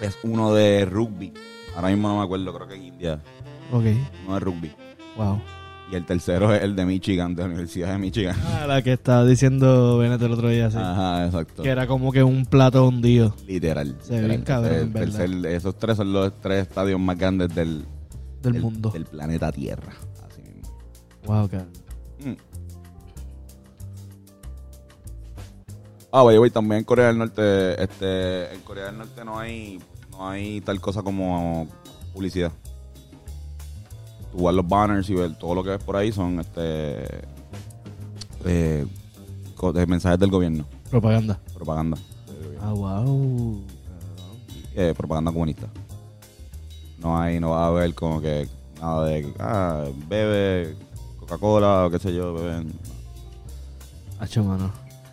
es 0.00 0.18
uno 0.22 0.52
de 0.54 0.84
rugby. 0.84 1.32
Ahora 1.76 1.88
mismo 1.88 2.08
no 2.08 2.18
me 2.18 2.24
acuerdo, 2.24 2.52
creo 2.54 2.68
que 2.68 2.74
es 2.74 2.82
India. 2.82 3.20
Ok. 3.72 3.84
Uno 4.26 4.34
de 4.34 4.40
rugby. 4.40 4.72
Wow. 5.16 5.40
Y 5.90 5.94
el 5.94 6.04
tercero 6.06 6.54
es 6.54 6.62
el 6.62 6.74
de 6.74 6.86
Michigan, 6.86 7.34
de 7.34 7.42
la 7.42 7.48
Universidad 7.48 7.92
de 7.92 7.98
Michigan. 7.98 8.34
Ah, 8.46 8.66
la 8.66 8.80
que 8.82 8.94
estaba 8.94 9.24
diciendo 9.26 9.98
Bennett 9.98 10.22
el 10.22 10.32
otro 10.32 10.48
día, 10.48 10.70
sí. 10.70 10.78
Ajá, 10.80 11.26
exacto. 11.26 11.62
Que 11.62 11.68
era 11.68 11.86
como 11.86 12.10
que 12.12 12.22
un 12.22 12.46
plato 12.46 12.86
hundido. 12.88 13.34
Literal. 13.46 13.96
Se 14.00 14.20
ve 14.20 14.28
bien 14.28 14.42
cabrón, 14.42 14.74
El 14.74 14.80
en 14.82 14.92
verdad. 14.92 15.18
tercer- 15.26 15.46
esos 15.46 15.78
tres 15.78 15.96
son 15.98 16.12
los 16.12 16.38
tres 16.40 16.62
estadios 16.68 16.98
más 16.98 17.18
grandes 17.18 17.54
del, 17.54 17.84
Del 18.42 18.60
mundo. 18.60 18.90
del 18.90 19.04
planeta 19.06 19.50
Tierra. 19.52 19.92
Así 20.28 20.42
mismo. 20.42 20.70
Wow, 21.26 21.48
cabrón. 21.48 21.68
Mm. 22.24 22.36
Ah, 26.14 26.22
vaya, 26.22 26.38
también 26.50 26.80
en 26.80 26.84
Corea 26.84 27.06
del 27.06 27.18
Norte, 27.18 27.82
este, 27.82 28.52
en 28.54 28.60
Corea 28.60 28.86
del 28.86 28.98
Norte 28.98 29.24
no 29.24 29.38
hay, 29.38 29.80
no 30.10 30.28
hay 30.28 30.60
tal 30.60 30.78
cosa 30.80 31.02
como 31.02 31.66
publicidad. 32.12 32.52
Tú 34.30 34.42
vas 34.44 34.54
los 34.54 34.66
banners 34.68 35.08
y 35.08 35.14
ver 35.14 35.36
todo 35.38 35.54
lo 35.54 35.64
que 35.64 35.70
ves 35.70 35.82
por 35.82 35.96
ahí 35.96 36.12
son 36.12 36.40
este 36.40 37.04
eh, 38.44 38.86
mensajes 39.86 40.18
del 40.18 40.30
gobierno, 40.30 40.66
Propaganda. 40.90 41.38
propaganda, 41.54 41.96
Ah, 42.60 42.72
wow. 42.72 43.62
eh, 44.74 44.94
propaganda 44.96 45.32
comunista. 45.32 45.68
No 47.02 47.20
hay, 47.20 47.40
no 47.40 47.50
va 47.50 47.64
a 47.64 47.68
haber 47.68 47.94
como 47.94 48.20
que 48.20 48.48
nada 48.80 49.06
de 49.06 49.32
ah, 49.38 49.84
bebe 50.08 50.76
Coca-Cola 51.20 51.86
o 51.86 51.90
qué 51.90 51.98
sé 51.98 52.14
yo, 52.14 52.32
beben. 52.34 52.72
Hacho, 54.20 54.44
mano. 54.44 54.70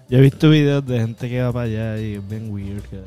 Yo 0.10 0.18
he 0.18 0.22
visto 0.22 0.50
videos 0.50 0.86
de 0.86 1.00
gente 1.00 1.30
que 1.30 1.42
va 1.42 1.52
para 1.52 1.66
allá 1.66 1.98
y 2.00 2.16
es 2.16 2.28
bien 2.28 2.52
weird, 2.52 2.82
cabrón. 2.84 3.06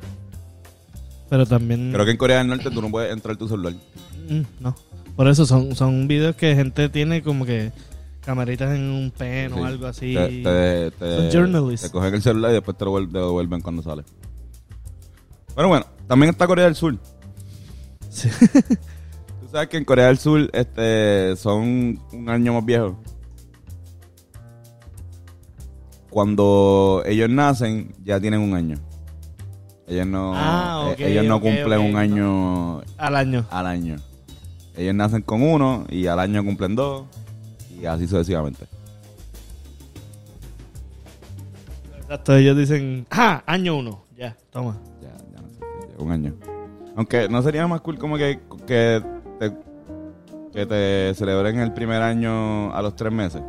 Pero 1.28 1.46
también... 1.46 1.92
Creo 1.92 2.04
que 2.04 2.10
en 2.10 2.16
Corea 2.16 2.38
del 2.38 2.48
Norte 2.48 2.70
tú 2.70 2.82
no 2.82 2.90
puedes 2.90 3.12
entrar 3.12 3.36
tu 3.36 3.48
celular. 3.48 3.72
Mm, 4.28 4.42
no. 4.60 4.74
Por 5.16 5.28
eso 5.28 5.46
son, 5.46 5.74
son 5.74 6.06
videos 6.08 6.36
que 6.36 6.54
gente 6.54 6.88
tiene 6.88 7.22
como 7.22 7.44
que 7.44 7.72
camaritas 8.24 8.74
en 8.74 8.82
un 8.82 9.10
pen 9.10 9.52
Sí. 9.52 9.58
o 9.60 9.64
algo 9.64 9.86
así. 9.86 10.14
Te, 10.14 10.42
te, 10.42 10.90
te- 10.92 11.16
Son 11.16 11.30
journalists. 11.30 11.86
te 11.86 11.92
cogen 11.92 12.14
el 12.14 12.22
celular 12.22 12.50
y 12.50 12.54
después 12.54 12.76
te 12.76 12.84
lo 12.84 12.92
vuel- 12.92 13.06
te 13.10 13.18
lo 13.18 13.26
devuelven 13.26 13.60
cuando 13.60 13.82
sale. 13.82 14.04
Pero 15.54 15.68
bueno, 15.68 15.86
también 16.06 16.30
está 16.30 16.46
Corea 16.46 16.64
del 16.66 16.74
Sur. 16.76 16.96
Sí. 18.12 18.28
Tú 19.40 19.48
sabes 19.50 19.68
que 19.68 19.78
en 19.78 19.84
Corea 19.84 20.06
del 20.08 20.18
Sur 20.18 20.50
este, 20.52 21.34
son 21.36 21.98
un 22.12 22.28
año 22.28 22.52
más 22.54 22.64
viejos. 22.64 22.94
Cuando 26.10 27.02
ellos 27.06 27.30
nacen, 27.30 27.94
ya 28.04 28.20
tienen 28.20 28.40
un 28.40 28.54
año. 28.54 28.76
Ellos 29.86 30.06
no, 30.06 30.32
Ah, 30.34 30.92
eh, 30.98 31.10
ellos 31.10 31.24
no 31.26 31.40
cumplen 31.40 31.80
un 31.80 31.96
año 31.96 32.82
Al 32.98 33.16
año. 33.16 33.46
al 33.50 33.66
año. 33.66 33.96
Ellos 34.76 34.94
nacen 34.94 35.22
con 35.22 35.42
uno 35.42 35.86
y 35.88 36.06
al 36.06 36.18
año 36.20 36.44
cumplen 36.44 36.74
dos 36.74 37.04
y 37.80 37.86
así 37.86 38.06
sucesivamente. 38.06 38.66
Exacto, 42.02 42.36
ellos 42.36 42.56
dicen, 42.58 43.06
ah, 43.10 43.42
año 43.46 43.76
uno. 43.78 44.04
Ya, 44.16 44.36
toma. 44.50 44.76
Ya, 45.00 45.08
ya 45.08 45.98
un 46.02 46.12
año. 46.12 46.34
Aunque 46.96 47.28
no 47.28 47.40
sería 47.42 47.66
más 47.66 47.80
cool 47.80 47.98
como 47.98 48.16
que, 48.16 48.40
que, 48.66 49.02
te, 49.38 49.52
que 50.52 50.66
te 50.66 51.14
celebren 51.14 51.58
el 51.60 51.72
primer 51.72 52.02
año 52.02 52.72
a 52.74 52.82
los 52.82 52.94
tres 52.96 53.12
meses. 53.12 53.42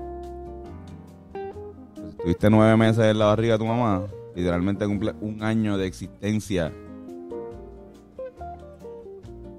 Pues, 1.33 2.11
si 2.11 2.17
tuviste 2.17 2.49
nueve 2.49 2.77
meses 2.77 3.03
en 3.05 3.19
la 3.19 3.25
barriga 3.25 3.53
de 3.53 3.59
tu 3.59 3.65
mamá, 3.65 4.03
literalmente 4.35 4.85
cumple 4.85 5.13
un 5.21 5.43
año 5.43 5.77
de 5.77 5.87
existencia. 5.87 6.71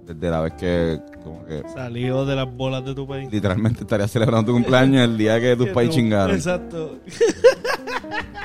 Desde 0.06 0.30
la 0.30 0.40
vez 0.42 0.52
que, 0.54 1.00
como 1.22 1.44
que 1.46 1.62
Salió 1.72 2.26
de 2.26 2.36
las 2.36 2.54
bolas 2.54 2.84
de 2.84 2.94
tu 2.94 3.06
país. 3.06 3.30
literalmente 3.32 3.80
estarías 3.82 4.10
celebrando 4.10 4.46
tu 4.48 4.52
cumpleaños 4.52 5.02
el 5.02 5.16
día 5.16 5.40
que 5.40 5.56
tus 5.56 5.72
tú- 5.72 5.88
chingaron. 5.88 6.34
Exacto. 6.36 6.98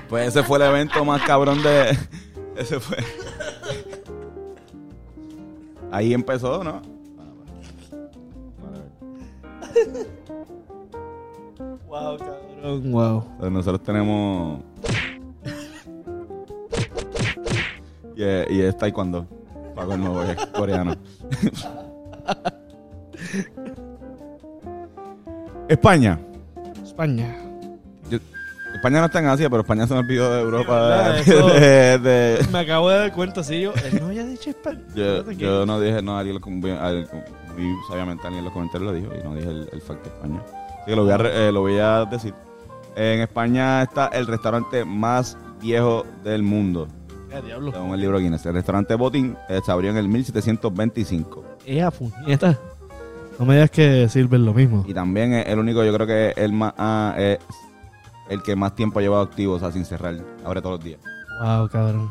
Pues 0.08 0.30
ese 0.30 0.42
fue 0.44 0.58
el 0.58 0.64
evento 0.66 1.04
más 1.06 1.22
cabrón 1.24 1.62
de. 1.62 1.98
Ese 2.58 2.80
fue. 2.80 2.98
Ahí 5.92 6.14
empezó, 6.14 6.64
¿no? 6.64 6.82
Wow, 11.88 12.18
cabrón. 12.18 12.92
Wow. 12.92 13.24
Entonces 13.32 13.52
nosotros 13.52 13.84
tenemos. 13.84 14.62
Y 18.16 18.24
es, 18.24 18.52
y 18.52 18.62
es 18.62 18.78
taekwondo. 18.78 19.26
Paco 19.76 19.94
el 19.94 20.02
nuevo 20.02 20.22
es 20.24 20.36
coreano. 20.48 20.96
España. 25.70 26.20
España. 26.84 27.49
España 28.80 29.00
no 29.00 29.06
está 29.08 29.20
en 29.20 29.26
Asia, 29.28 29.50
pero 29.50 29.62
España 29.62 29.86
se 29.88 29.94
me 29.94 30.00
olvidó 30.00 30.34
de 30.34 30.42
Europa. 30.42 30.74
¿Verdad? 30.82 31.14
de- 31.16 31.22
Eso- 31.22 31.48
de- 31.54 31.98
de- 32.00 32.48
Me 32.52 32.60
acabo 32.60 32.90
de 32.90 32.98
dar 32.98 33.12
cuenta, 33.14 33.44
sí, 33.44 33.62
yo. 33.62 33.74
Él 33.86 34.00
no 34.00 34.08
había 34.08 34.26
dicho 34.26 34.50
España. 34.50 34.80
Yo, 34.96 35.26
que- 35.26 35.36
yo 35.36 35.66
no 35.66 35.80
dije, 35.80 36.02
no, 36.02 36.18
alguien 36.18 36.40
sabiamente 37.90 38.24
alguien 38.26 38.40
en 38.40 38.46
los 38.46 38.54
comentarios 38.54 38.92
lo 38.92 38.98
dijo 38.98 39.12
y 39.20 39.24
no 39.28 39.36
dije 39.36 39.50
el, 39.50 39.70
el 39.72 39.82
fact 39.82 40.02
de 40.04 40.10
España. 40.10 40.40
Así 40.42 40.86
que 40.88 40.96
lo 40.96 41.04
voy, 41.04 41.12
a, 41.12 41.16
eh, 41.18 41.52
lo 41.52 41.62
voy 41.62 41.78
a 41.78 42.06
decir. 42.06 42.34
En 42.96 43.20
España 43.22 43.84
está 43.84 44.08
el 44.08 44.26
restaurante 44.28 44.84
más 44.86 45.38
viejo 45.62 46.06
del 46.24 46.42
mundo, 46.44 46.88
Eh, 47.32 47.42
diablo. 47.46 47.72
según 47.72 47.94
el 47.94 48.00
libro 48.02 48.18
Guinness. 48.20 48.46
El 48.46 48.54
restaurante 48.54 48.96
Botín 48.96 49.36
eh, 49.50 49.60
se 49.64 49.72
abrió 49.72 49.92
en 49.92 49.98
el 49.98 50.08
1725 50.08 51.44
Ea, 51.66 51.92
puñeta. 51.92 52.58
No 53.38 53.46
me 53.46 53.54
digas 53.56 53.72
que 53.72 54.08
sirven 54.10 54.46
lo 54.46 54.54
mismo. 54.54 54.84
y 54.88 54.94
también 54.94 55.34
es 55.34 55.48
el 55.48 55.60
único, 55.60 55.84
yo 55.84 55.94
creo 55.94 56.08
que 56.08 56.30
es 56.30 56.38
el 56.38 56.52
más, 56.54 56.74
ah, 56.78 57.14
es 57.18 57.40
el 58.30 58.42
que 58.44 58.56
más 58.56 58.76
tiempo 58.76 59.00
ha 59.00 59.02
llevado 59.02 59.24
activo, 59.24 59.56
o 59.56 59.60
sea, 59.60 59.72
sin 59.72 59.86
cerrar. 59.86 60.16
Abre 60.46 60.62
todos 60.62 60.76
los 60.78 60.84
días. 60.86 61.00
Wow, 61.42 61.70
cabrón. 61.70 62.10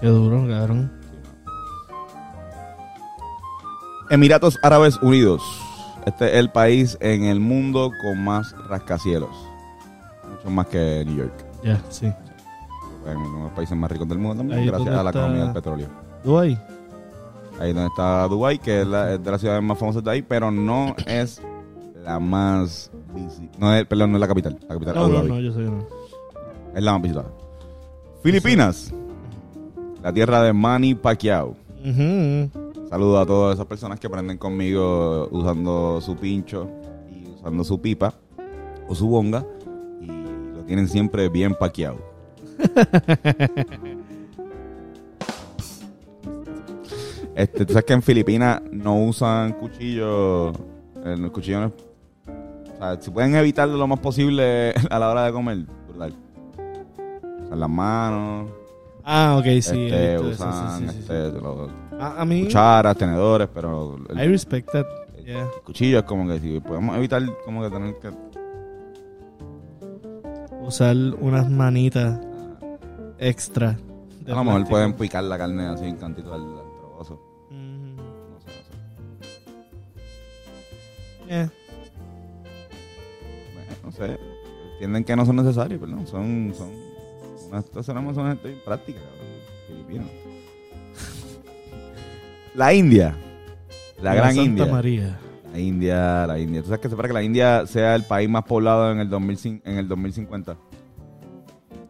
Qué 0.00 0.08
duro, 0.08 0.46
cabrón. 0.48 0.92
Emiratos 4.10 4.58
Árabes 4.62 4.96
Unidos. 5.02 5.42
Este 6.04 6.26
es 6.28 6.34
el 6.36 6.50
país 6.50 6.96
en 7.00 7.24
el 7.24 7.40
mundo 7.40 7.90
con 8.02 8.22
más 8.22 8.54
rascacielos. 8.68 9.30
Mucho 10.30 10.50
más 10.50 10.66
que 10.66 11.02
New 11.04 11.16
York. 11.16 11.44
Ya, 11.64 11.80
sí. 11.88 12.06
En 13.06 13.16
uno 13.16 13.38
de 13.38 13.42
los 13.44 13.52
países 13.52 13.76
más 13.76 13.90
ricos 13.90 14.08
del 14.08 14.18
mundo 14.18 14.36
también, 14.38 14.60
Ahí 14.60 14.66
gracias 14.66 14.94
a 14.96 15.02
la 15.02 15.10
economía 15.10 15.44
del 15.44 15.52
petróleo. 15.52 15.88
Dubái. 16.24 16.58
Ahí 17.60 17.72
donde 17.72 17.88
está 17.88 18.28
Dubai, 18.28 18.58
que 18.58 18.82
es, 18.82 18.86
la- 18.86 19.14
es 19.14 19.22
de 19.24 19.30
las 19.30 19.40
ciudades 19.40 19.62
más 19.62 19.78
famosas 19.78 20.04
de 20.04 20.10
ahí, 20.10 20.22
pero 20.22 20.50
no 20.50 20.94
es 21.06 21.40
la 22.04 22.20
más 22.20 22.90
no 23.58 23.74
es, 23.74 23.84
perdón, 23.86 24.12
no 24.12 24.16
es 24.16 24.20
la 24.20 24.28
capital. 24.28 24.58
La 24.68 24.74
capital 24.74 24.94
es 24.94 25.00
No, 25.00 25.04
Abu 25.04 25.12
no, 25.12 25.18
Dhabi. 25.18 25.28
no, 25.28 25.40
yo 25.40 25.52
sé 25.52 25.58
que 25.58 25.64
no. 25.70 25.86
Es 26.74 26.82
la 26.82 26.92
más 26.92 27.02
visitada. 27.02 27.28
Filipinas, 28.22 28.92
la 30.02 30.12
tierra 30.12 30.42
de 30.42 30.52
Manny 30.52 30.94
Pacquiao. 30.94 31.56
Ujú. 31.84 32.50
Saludo 32.88 33.18
a 33.20 33.26
todas 33.26 33.54
esas 33.54 33.66
personas 33.66 33.98
que 34.00 34.06
aprenden 34.06 34.38
conmigo 34.38 35.28
usando 35.30 36.00
su 36.00 36.16
pincho 36.16 36.68
y 37.10 37.28
usando 37.30 37.64
su 37.64 37.80
pipa 37.80 38.14
o 38.88 38.94
su 38.94 39.08
bonga 39.08 39.44
y 40.00 40.06
lo 40.06 40.62
tienen 40.64 40.88
siempre 40.88 41.28
bien 41.28 41.54
paqueado. 41.54 41.98
este, 47.34 47.66
tú 47.66 47.72
sabes 47.72 47.84
que 47.84 47.92
en 47.92 48.02
Filipinas 48.02 48.62
no 48.70 49.02
usan 49.04 49.52
cuchillos, 49.54 50.56
eh, 51.04 51.16
los 51.18 51.30
cuchillos 51.32 51.72
o 52.76 52.78
sea, 52.78 53.00
si 53.00 53.10
pueden 53.10 53.34
evitarlo 53.34 53.76
lo 53.76 53.86
más 53.86 53.98
posible 54.00 54.72
a 54.90 54.98
la 54.98 55.10
hora 55.10 55.24
de 55.24 55.32
comer, 55.32 55.58
brutal. 55.88 56.14
Usan 57.44 57.60
las 57.60 57.68
manos, 57.70 58.50
Ah, 59.08 59.36
ok, 59.38 59.44
sí. 59.44 59.58
este, 59.60 60.14
eso, 60.16 60.24
usan 60.24 60.78
sí, 60.80 60.84
sí, 60.84 60.88
sí, 60.88 60.92
sí. 60.94 60.98
este, 61.00 61.40
los- 61.40 61.70
A, 62.00 62.20
a 62.22 62.24
mí, 62.24 62.44
cucharas, 62.44 62.96
tenedores, 62.96 63.48
pero 63.54 63.96
el, 64.10 64.18
I 64.20 64.26
respect 64.28 64.70
that. 64.72 64.84
Yeah. 65.24 65.42
el 65.42 65.62
cuchillo 65.64 65.98
es 65.98 66.04
como 66.04 66.28
que 66.28 66.38
si 66.40 66.60
podemos 66.60 66.96
evitar 66.96 67.22
como 67.44 67.62
que 67.62 67.70
tener 67.70 67.96
que 67.98 68.10
Usar 70.64 70.96
unas 71.20 71.48
manitas 71.50 72.18
extra. 73.18 73.76
de 74.24 74.32
a 74.32 74.34
lo 74.36 74.44
mejor 74.44 74.66
pueden 74.68 74.92
picar 74.94 75.22
la 75.24 75.38
carne 75.38 75.66
así 75.66 75.84
en 75.84 75.96
cantitos 75.96 76.32
al, 76.32 76.40
al 76.42 76.94
trozo. 76.96 77.14
Ujú. 77.50 77.56
No 77.56 78.40
sé, 78.40 78.50
no 78.50 78.62
sé. 81.24 81.28
Yeah. 81.28 81.50
No 83.86 83.92
sé. 83.92 84.18
Entienden 84.72 85.04
que 85.04 85.16
no 85.16 85.24
son 85.24 85.36
necesarios, 85.36 85.80
pero 85.80 85.96
no, 85.96 86.06
son, 86.06 86.52
son 86.54 87.62
personas 87.72 88.14
son 88.14 88.38
bien 88.42 88.60
práctica, 88.64 88.98
cabrón. 88.98 89.36
Filipinos. 89.68 90.06
La 92.54 92.74
India. 92.74 93.16
La 94.02 94.14
gran 94.14 94.34
Santa 94.34 94.42
India. 94.42 94.66
María. 94.66 95.20
La 95.52 95.58
India, 95.58 96.26
la 96.26 96.38
India. 96.38 96.60
¿Tú 96.60 96.66
sabes 96.66 96.80
que 96.80 96.88
se 96.88 96.94
espera 96.94 97.08
que 97.08 97.14
la 97.14 97.22
India 97.22 97.66
sea 97.66 97.94
el 97.94 98.02
país 98.02 98.28
más 98.28 98.44
poblado 98.44 98.92
en 98.92 98.98
el, 98.98 99.08
2005 99.08 99.62
en 99.64 99.78
el 99.78 99.88
2050? 99.88 100.56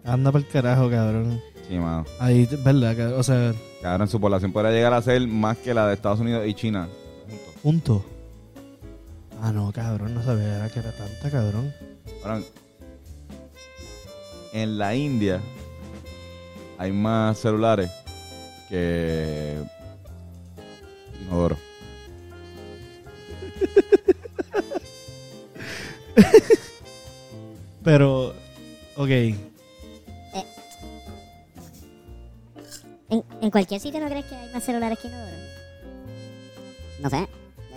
Anda 0.04 0.30
para 0.30 0.44
el 0.44 0.50
carajo, 0.50 0.88
cabrón. 0.88 1.40
Sí, 1.68 1.76
mano. 1.76 2.04
Ahí, 2.20 2.48
¿verdad? 2.64 3.18
O 3.18 3.24
sea, 3.24 3.52
Cabrón, 3.82 4.06
su 4.06 4.20
población 4.20 4.52
podría 4.52 4.70
llegar 4.70 4.92
a 4.92 5.02
ser 5.02 5.26
más 5.26 5.56
que 5.58 5.74
la 5.74 5.88
de 5.88 5.94
Estados 5.94 6.20
Unidos 6.20 6.46
y 6.46 6.54
China. 6.54 6.86
juntos. 7.62 8.02
punto. 8.02 8.15
Ah, 9.42 9.52
no, 9.52 9.70
cabrón, 9.72 10.14
no 10.14 10.22
sabía 10.22 10.56
era 10.56 10.68
que 10.70 10.78
era 10.80 10.92
tanta, 10.92 11.30
cabrón. 11.30 11.74
Ahora, 12.22 12.42
en 14.52 14.78
la 14.78 14.94
India 14.94 15.40
hay 16.78 16.92
más 16.92 17.38
celulares 17.38 17.90
que 18.68 19.62
inodoro. 21.22 21.56
Pero, 27.84 28.34
ok. 28.96 29.10
¿En, 33.08 33.22
en 33.40 33.50
cualquier 33.50 33.80
sitio 33.80 34.00
no 34.00 34.08
crees 34.08 34.24
que 34.24 34.34
hay 34.34 34.52
más 34.52 34.64
celulares 34.64 34.98
que 34.98 35.08
inodoros? 35.08 35.38
No 37.00 37.10
sé. 37.10 37.28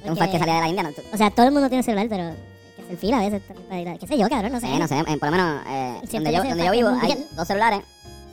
Es 0.03 0.09
un 0.09 0.17
fact 0.17 0.31
que 0.31 0.39
salía 0.39 0.55
de 0.55 0.61
la 0.61 0.67
India. 0.69 0.83
No, 0.83 0.91
tú- 0.91 1.01
O 1.13 1.17
sea, 1.17 1.29
todo 1.31 1.45
el 1.45 1.51
mundo 1.51 1.67
tiene 1.69 1.83
celular, 1.83 2.07
pero 2.09 2.23
hay 2.23 2.35
que 2.75 2.81
hacer 2.83 2.97
fila 2.97 3.17
a 3.19 3.21
veces. 3.21 3.41
también 3.47 3.67
para 3.67 3.81
ir 3.81 3.89
a- 3.89 3.97
¿Qué 3.97 4.07
sé 4.07 4.17
yo, 4.17 4.29
cabrón? 4.29 4.51
No 4.53 4.59
sé. 4.59 4.67
Sí, 4.67 4.77
no 4.79 4.87
sé. 4.87 4.99
eh, 4.99 5.17
por 5.17 5.29
lo 5.29 5.31
menos 5.31 5.61
eh, 5.67 6.01
Siempre 6.07 6.31
donde, 6.31 6.49
yo, 6.49 6.55
donde 6.55 6.65
yo 6.65 6.71
vivo 6.71 6.89
hay 7.01 7.25
dos 7.35 7.47
celulares 7.47 7.81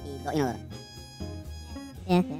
y 0.05 0.25
dos 0.25 0.35
inodoros. 0.35 0.61
Yeah, 2.07 2.23
yeah. 2.23 2.37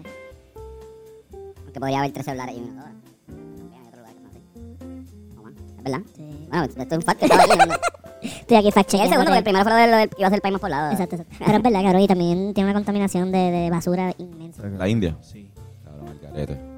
Aunque 1.65 1.81
podría 1.81 1.99
haber 1.99 2.13
tres 2.13 2.25
celulares 2.27 2.55
y 2.57 2.61
un 2.61 2.67
inodoro. 2.69 2.93
También 3.27 3.83
hay 3.83 3.89
otro 3.89 4.01
lugar 4.01 4.15
que 4.15 4.21
son 4.23 4.31
así. 4.37 5.17
No, 5.35 5.43
bueno, 5.43 5.57
es 5.77 5.83
verdad. 5.85 6.01
Sí. 6.15 6.47
Bueno, 6.49 6.65
esto 6.65 6.83
es 6.83 6.93
un 6.93 7.03
fact 7.03 7.19
que 7.21 7.25
estaba 7.27 7.43
aquí. 7.43 7.59
¿no? 7.69 7.75
Estoy 8.23 8.57
aquí 8.57 8.71
fact 8.73 8.95
el 8.95 9.01
segundo 9.01 9.25
porque 9.25 9.39
el 9.39 9.45
primero 9.45 9.65
fue 9.65 9.73
lo 9.73 9.79
de 9.79 9.87
lo 9.89 9.97
del 9.99 10.11
iba 10.19 10.27
a 10.27 10.31
ser 10.31 10.37
el 10.37 10.41
país 10.43 10.53
más 10.53 10.61
poblado. 10.61 10.91
Exacto, 10.93 11.17
exacto. 11.17 11.37
Pero 11.45 11.57
es 11.59 11.63
verdad, 11.63 11.83
cabrón, 11.83 12.03
y 12.03 12.07
también 12.09 12.55
tiene 12.55 12.71
una 12.71 12.75
contaminación 12.79 13.31
de, 13.33 13.39
de 13.51 13.71
basura 13.71 14.15
inmensa. 14.19 14.63
La 14.67 14.89
India. 14.89 15.17
Sí. 15.21 15.51
Cabrón, 15.85 16.09
el 16.09 16.19
garete. 16.21 16.76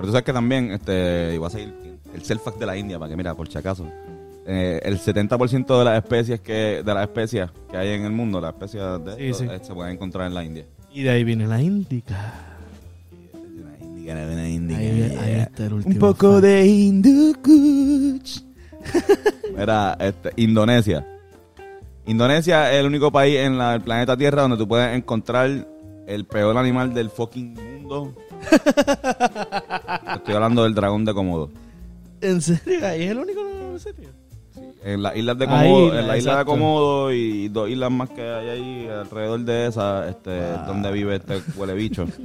Pero 0.00 0.06
tú 0.06 0.12
sabes 0.12 0.24
que 0.24 0.32
también, 0.32 0.70
este, 0.72 1.32
iba 1.34 1.46
a 1.46 1.50
seguir 1.50 1.74
el 2.14 2.22
self-fact 2.22 2.58
de 2.58 2.66
la 2.66 2.76
India, 2.76 2.98
para 2.98 3.10
que 3.10 3.16
mira, 3.16 3.34
por 3.34 3.48
si 3.48 3.58
acaso. 3.58 3.86
Eh, 4.46 4.80
el 4.82 4.98
70% 4.98 5.78
de 5.78 5.84
las 5.84 6.02
especies 6.02 6.40
que 6.40 6.82
de 6.84 6.94
las 6.94 7.02
especies 7.02 7.50
que 7.70 7.76
hay 7.76 7.90
en 7.90 8.04
el 8.04 8.12
mundo, 8.12 8.40
las 8.40 8.54
especies 8.54 8.82
de 9.04 9.14
Sí, 9.16 9.22
esto, 9.26 9.44
sí. 9.44 9.48
eh, 9.50 9.58
se 9.62 9.74
pueden 9.74 9.92
encontrar 9.92 10.26
en 10.26 10.34
la 10.34 10.42
India. 10.44 10.64
Y 10.92 11.02
de 11.02 11.10
ahí 11.10 11.22
viene 11.24 11.46
la 11.46 11.60
índica. 11.60 12.34
Una 13.32 13.78
índica, 13.78 14.12
una 14.14 14.48
índica, 14.48 14.80
Ahí, 14.80 14.96
yeah. 15.10 15.22
ahí 15.22 15.32
está 15.42 15.66
el 15.66 15.72
último. 15.74 15.94
Un 15.94 16.00
poco 16.00 16.32
fact. 16.32 16.42
de 16.44 16.66
hindu 16.66 17.32
kuch. 17.42 18.40
Mira, 19.56 19.96
este, 20.00 20.30
Indonesia. 20.36 21.06
Indonesia 22.06 22.72
es 22.72 22.80
el 22.80 22.86
único 22.86 23.12
país 23.12 23.36
en 23.36 23.58
la- 23.58 23.74
el 23.74 23.82
planeta 23.82 24.16
Tierra 24.16 24.42
donde 24.42 24.56
tú 24.56 24.66
puedes 24.66 24.96
encontrar 24.96 25.68
el 26.06 26.24
peor 26.24 26.56
animal 26.56 26.92
del 26.94 27.10
fucking 27.10 27.54
mundo. 27.54 28.14
Estoy 30.16 30.34
hablando 30.34 30.64
del 30.64 30.74
dragón 30.74 31.04
de 31.04 31.14
Komodo. 31.14 31.50
¿En 32.20 32.40
serio? 32.40 32.86
¿Ahí 32.86 33.04
es 33.04 33.10
el 33.12 33.18
único? 33.18 33.40
¿En 33.72 33.78
serio? 33.78 34.08
En 34.84 35.02
las 35.02 35.16
islas 35.16 35.38
de 35.38 35.46
Ahí, 35.46 35.68
Komodo, 35.70 35.98
en 35.98 36.06
la 36.08 36.16
isla 36.18 36.38
de. 36.38 36.44
Komodo 36.44 37.12
y 37.12 37.48
dos 37.48 37.68
islas 37.70 37.90
más 37.90 38.10
que 38.10 38.22
hay 38.22 38.48
ahí 38.48 38.88
alrededor 38.88 39.40
de 39.40 39.66
esa, 39.66 40.08
este, 40.08 40.40
Ah. 40.40 40.64
donde 40.66 40.90
vive 40.92 41.16
este 41.16 41.42
huele 41.56 41.74
bicho. 41.74 42.06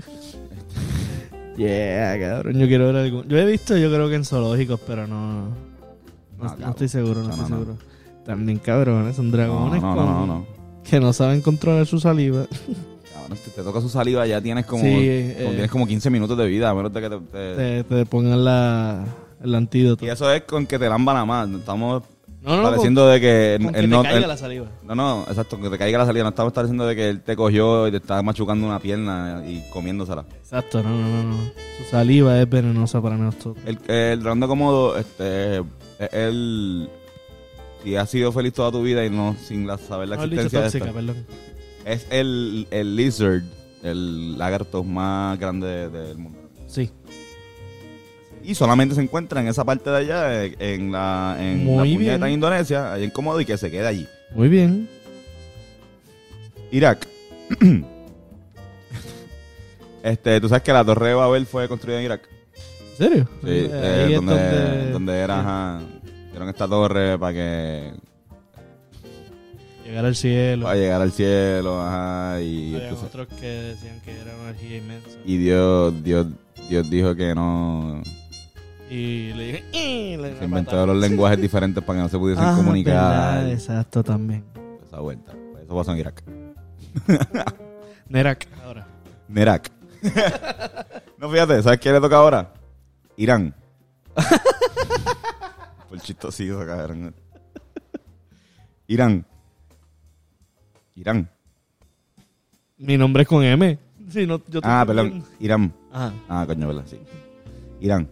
Yeah, 1.57 2.19
cabrón. 2.19 2.55
Yo 2.59 2.67
quiero 2.67 2.87
ver 2.87 2.97
algún. 2.97 3.27
Yo 3.29 3.37
he 3.37 3.45
visto, 3.45 3.77
yo 3.77 3.89
creo 3.89 4.09
que 4.09 4.15
en 4.15 4.25
zoológicos, 4.25 4.77
pero 4.85 5.07
no. 5.07 5.47
No, 6.37 6.69
estoy 6.71 6.89
seguro, 6.89 7.21
no 7.21 7.27
No, 7.29 7.33
estoy 7.33 7.47
seguro. 7.47 7.77
También 8.25 8.59
cabrones, 8.59 9.15
son 9.15 9.31
dragones 9.31 9.81
con- 9.81 10.45
que 10.83 10.99
no 10.99 11.13
saben 11.13 11.39
controlar 11.41 11.85
su 11.85 11.97
saliva. 11.99 12.45
Cabrón, 13.27 13.39
te, 13.43 13.51
te 13.51 13.63
toca 13.63 13.81
su 13.81 13.89
saliva, 13.89 14.25
ya 14.27 14.39
tienes 14.41 14.65
como, 14.65 14.83
Sí, 14.83 14.89
como 14.91 14.99
eh. 15.01 15.35
tienes 15.51 15.71
como 15.71 15.87
15 15.87 16.09
minutos 16.09 16.37
de 16.37 16.45
vida, 16.47 16.69
a 16.69 16.73
menos 16.75 16.93
de 16.93 17.01
que 17.01 17.09
te, 17.09 17.17
te- 17.19 17.55
Te, 17.55 17.83
te 17.83 18.05
pongan 18.05 18.43
la, 18.45 19.05
el 19.43 19.55
antídoto. 19.55 20.05
Y 20.05 20.09
eso 20.09 20.31
es 20.31 20.43
con 20.43 20.65
que 20.67 20.77
te 20.79 20.87
lamban 20.89 21.15
nada 21.15 21.25
más. 21.25 21.49
Estamos 21.49 22.03
No, 22.41 22.57
no, 22.57 22.63
pareciendo 22.63 23.07
de 23.07 23.19
que, 23.19 23.59
con, 23.63 23.73
te 23.73 23.87
no, 23.87 24.03
caiga 24.03 24.27
la 24.27 24.37
saliva. 24.37 24.67
no, 24.83 24.93
no, 24.95 25.23
exacto, 25.27 25.59
que 25.59 25.69
te 25.69 25.77
caiga 25.77 25.97
la 25.97 26.05
salida. 26.05 26.23
No 26.23 26.29
estamos 26.29 26.53
diciendo 26.53 26.85
de 26.85 26.95
que 26.95 27.09
él 27.09 27.21
te 27.21 27.35
cogió 27.35 27.87
y 27.87 27.91
te 27.91 27.97
estaba 27.97 28.21
machucando 28.21 28.67
una 28.67 28.79
pierna 28.79 29.43
y 29.47 29.63
comiéndosela. 29.71 30.25
Exacto, 30.39 30.83
no, 30.83 30.89
no, 30.89 31.07
no, 31.07 31.23
no. 31.23 31.37
Su 31.77 31.83
saliva 31.89 32.39
es 32.39 32.49
venenosa 32.49 33.01
para 33.01 33.17
nosotros. 33.17 33.57
El, 33.65 33.79
el 33.87 34.19
dragón 34.21 34.39
de 34.39 34.47
Komodo, 34.47 34.97
este, 34.97 35.57
es 35.57 36.09
él, 36.13 36.87
si 37.83 37.95
has 37.95 38.09
sido 38.09 38.31
feliz 38.31 38.53
toda 38.53 38.71
tu 38.71 38.81
vida 38.81 39.03
y 39.05 39.09
no 39.09 39.35
sin 39.43 39.65
la, 39.67 39.77
saber 39.77 40.07
la 40.09 40.15
No, 40.17 40.23
existencia 40.23 40.59
de 40.59 40.65
tóxica, 40.65 40.85
esto, 40.85 40.95
perdón. 40.95 41.25
Es 41.85 42.07
el, 42.09 42.67
el 42.71 42.95
lizard, 42.95 43.43
el 43.83 44.37
lagarto 44.37 44.83
más 44.83 45.39
grande 45.39 45.89
del 45.89 46.17
mundo. 46.17 46.39
Sí. 46.67 46.91
Y 48.43 48.53
solamente 48.55 48.95
se 48.95 49.01
encuentra 49.01 49.39
en 49.41 49.47
esa 49.47 49.63
parte 49.63 49.89
de 49.89 49.97
allá, 49.97 50.43
en 50.43 50.91
la, 50.91 51.37
en 51.39 51.63
Muy 51.63 51.75
la 51.77 51.83
puñeta 51.95 52.17
bien. 52.17 52.23
en 52.23 52.31
Indonesia, 52.33 52.93
ahí 52.93 53.03
en 53.03 53.09
Komodo, 53.11 53.39
y 53.41 53.45
que 53.45 53.57
se 53.57 53.71
quede 53.71 53.87
allí. 53.87 54.07
Muy 54.35 54.49
bien. 54.49 54.87
Irak. 56.71 57.07
este, 60.03 60.41
tú 60.41 60.49
sabes 60.49 60.63
que 60.63 60.73
la 60.73 60.83
Torre 60.85 61.09
de 61.09 61.13
Babel 61.15 61.45
fue 61.45 61.67
construida 61.67 61.99
en 61.99 62.05
Irak. 62.05 62.29
¿En 62.91 62.97
serio? 62.97 63.29
Sí, 63.43 63.49
Ahí 63.49 63.69
eh, 63.71 64.07
es 64.09 64.15
donde, 64.15 64.91
donde 64.91 65.13
era, 65.19 65.39
ajá, 65.39 65.81
hicieron 66.27 66.49
esta 66.49 66.67
torre 66.67 67.17
para 67.19 67.33
que 67.33 67.91
Llegar 69.85 70.05
al 70.05 70.15
cielo. 70.15 70.63
para 70.65 70.75
llegar 70.77 71.01
al 71.01 71.11
cielo, 71.11 71.81
ajá, 71.81 72.41
y 72.41 72.73
Había 72.75 72.83
entonces- 72.89 73.07
otros 73.07 73.27
que 73.39 73.45
decían 73.47 74.01
que 74.01 74.11
era 74.19 74.33
una 74.35 74.49
energía 74.49 74.77
inmensa. 74.77 75.09
y 75.23 75.37
Dios, 75.37 76.03
Dios, 76.03 76.27
Dios 76.69 76.89
dijo 76.89 77.15
que 77.15 77.35
no 77.35 78.01
Y 78.89 79.31
le 79.33 79.45
dije, 79.45 79.63
"Eh", 79.73 80.17
le 80.17 80.37
se 80.39 80.47
patada. 80.47 80.85
los 80.87 80.97
lenguajes 80.97 81.39
diferentes 81.39 81.83
para 81.83 81.99
que 81.99 82.03
no 82.03 82.09
se 82.09 82.17
pudiesen 82.17 82.45
Ah, 82.45 82.53
comunicar 82.55 82.93
verdad, 82.93 83.51
exacto, 83.51 84.03
también. 84.03 84.43
esa 84.87 84.99
vuelta. 84.99 85.33
Eso 85.63 85.75
pasó 85.75 85.91
en 85.93 85.97
Irak. 85.99 86.23
Nerak, 88.09 88.47
ahora. 88.63 88.87
Nerak. 89.27 89.71
no, 91.17 91.29
fíjate, 91.29 91.61
¿sabes 91.63 91.79
qué 91.79 91.91
le 91.91 91.99
toca 92.01 92.17
ahora? 92.17 92.53
Irán. 93.17 93.53
Por 95.89 95.99
chistosito, 95.99 96.59
cabrón. 96.65 97.13
Irán. 98.87 99.25
Irán. 100.95 101.29
Mi 102.77 102.97
nombre 102.97 103.23
es 103.23 103.27
con 103.27 103.43
M. 103.43 103.77
Sí, 104.09 104.25
no, 104.25 104.41
yo 104.47 104.59
Ah, 104.63 104.83
perdón. 104.87 105.23
Irán. 105.39 105.73
Ajá. 105.91 106.13
Ah, 106.29 106.45
coño, 106.47 106.67
¿verdad? 106.67 106.83
Sí. 106.85 106.99
Irán. 107.81 108.07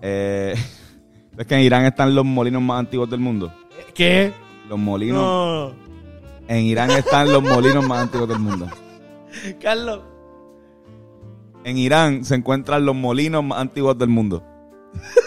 Eh, 0.00 0.54
es 1.38 1.46
que 1.46 1.54
en 1.56 1.60
Irán 1.62 1.84
están 1.84 2.14
los 2.14 2.24
molinos 2.24 2.62
más 2.62 2.78
antiguos 2.80 3.10
del 3.10 3.20
mundo. 3.20 3.52
¿Qué? 3.94 4.32
Los 4.68 4.78
molinos. 4.78 5.20
No. 5.22 5.72
En 6.46 6.64
Irán 6.64 6.90
están 6.92 7.32
los 7.32 7.42
molinos 7.42 7.86
más 7.86 7.98
antiguos 8.04 8.28
del 8.28 8.38
mundo. 8.38 8.68
Carlos. 9.60 10.02
En 11.64 11.76
Irán 11.76 12.24
se 12.24 12.36
encuentran 12.36 12.86
los 12.86 12.94
molinos 12.94 13.42
más 13.44 13.58
antiguos 13.60 13.98
del 13.98 14.08
mundo. 14.08 14.42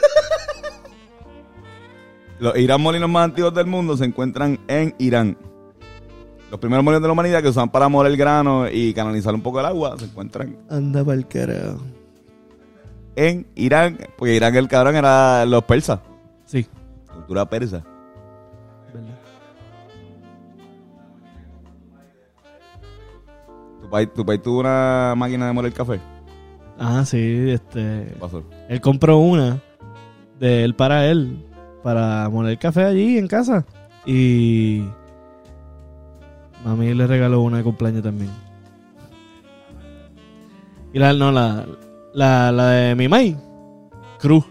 Los 2.39 2.57
Irán 2.57 2.81
molinos 2.81 3.07
más 3.07 3.25
antiguos 3.25 3.53
del 3.53 3.67
mundo 3.67 3.95
se 3.95 4.03
encuentran 4.03 4.59
en 4.67 4.95
Irán. 4.97 5.37
Los 6.51 6.59
primeros 6.59 6.83
molinos 6.83 7.01
de 7.01 7.07
la 7.07 7.13
humanidad 7.13 7.41
que 7.41 7.47
usaban 7.47 7.69
para 7.71 7.87
moler 7.87 8.11
el 8.11 8.17
grano 8.17 8.67
y 8.69 8.93
canalizar 8.93 9.33
un 9.33 9.41
poco 9.41 9.59
el 9.61 9.65
agua 9.65 9.97
se 9.97 10.03
encuentran 10.05 10.57
Anda 10.69 11.03
pa'l 11.03 11.25
carajo. 11.27 11.79
en 13.15 13.47
Irán. 13.55 13.97
Porque 14.17 14.35
Irán, 14.35 14.53
el 14.55 14.67
cabrón, 14.67 14.95
era 14.97 15.45
los 15.45 15.63
persas. 15.63 15.99
Sí. 16.45 16.67
Cultura 17.13 17.45
persa. 17.49 17.81
¿Verdad? 18.93 19.15
¿Tu 23.81 23.89
país, 23.89 24.13
tu 24.13 24.25
país 24.25 24.41
tuvo 24.41 24.59
una 24.59 25.13
máquina 25.15 25.47
de 25.47 25.53
moler 25.53 25.73
café? 25.73 25.99
Ah, 26.77 27.03
sí, 27.05 27.49
este. 27.51 28.07
¿Qué 28.09 28.15
pasó? 28.19 28.43
Él 28.69 28.81
compró 28.81 29.17
una 29.19 29.61
de 30.39 30.63
él 30.65 30.75
para 30.75 31.07
él, 31.07 31.45
para 31.83 32.27
moler 32.29 32.57
café 32.57 32.83
allí 32.83 33.17
en 33.17 33.27
casa. 33.27 33.65
Y 34.05 34.83
mami 36.63 36.93
le 36.93 37.07
regaló 37.07 37.41
una 37.41 37.57
de 37.57 37.63
cumpleaños 37.63 38.03
también. 38.03 38.31
Y 40.93 40.99
la, 40.99 41.13
no, 41.13 41.31
la, 41.31 41.65
la, 42.13 42.51
la 42.51 42.67
de 42.67 42.95
mi 42.95 43.07
mai, 43.07 43.37
Cruz. 44.19 44.45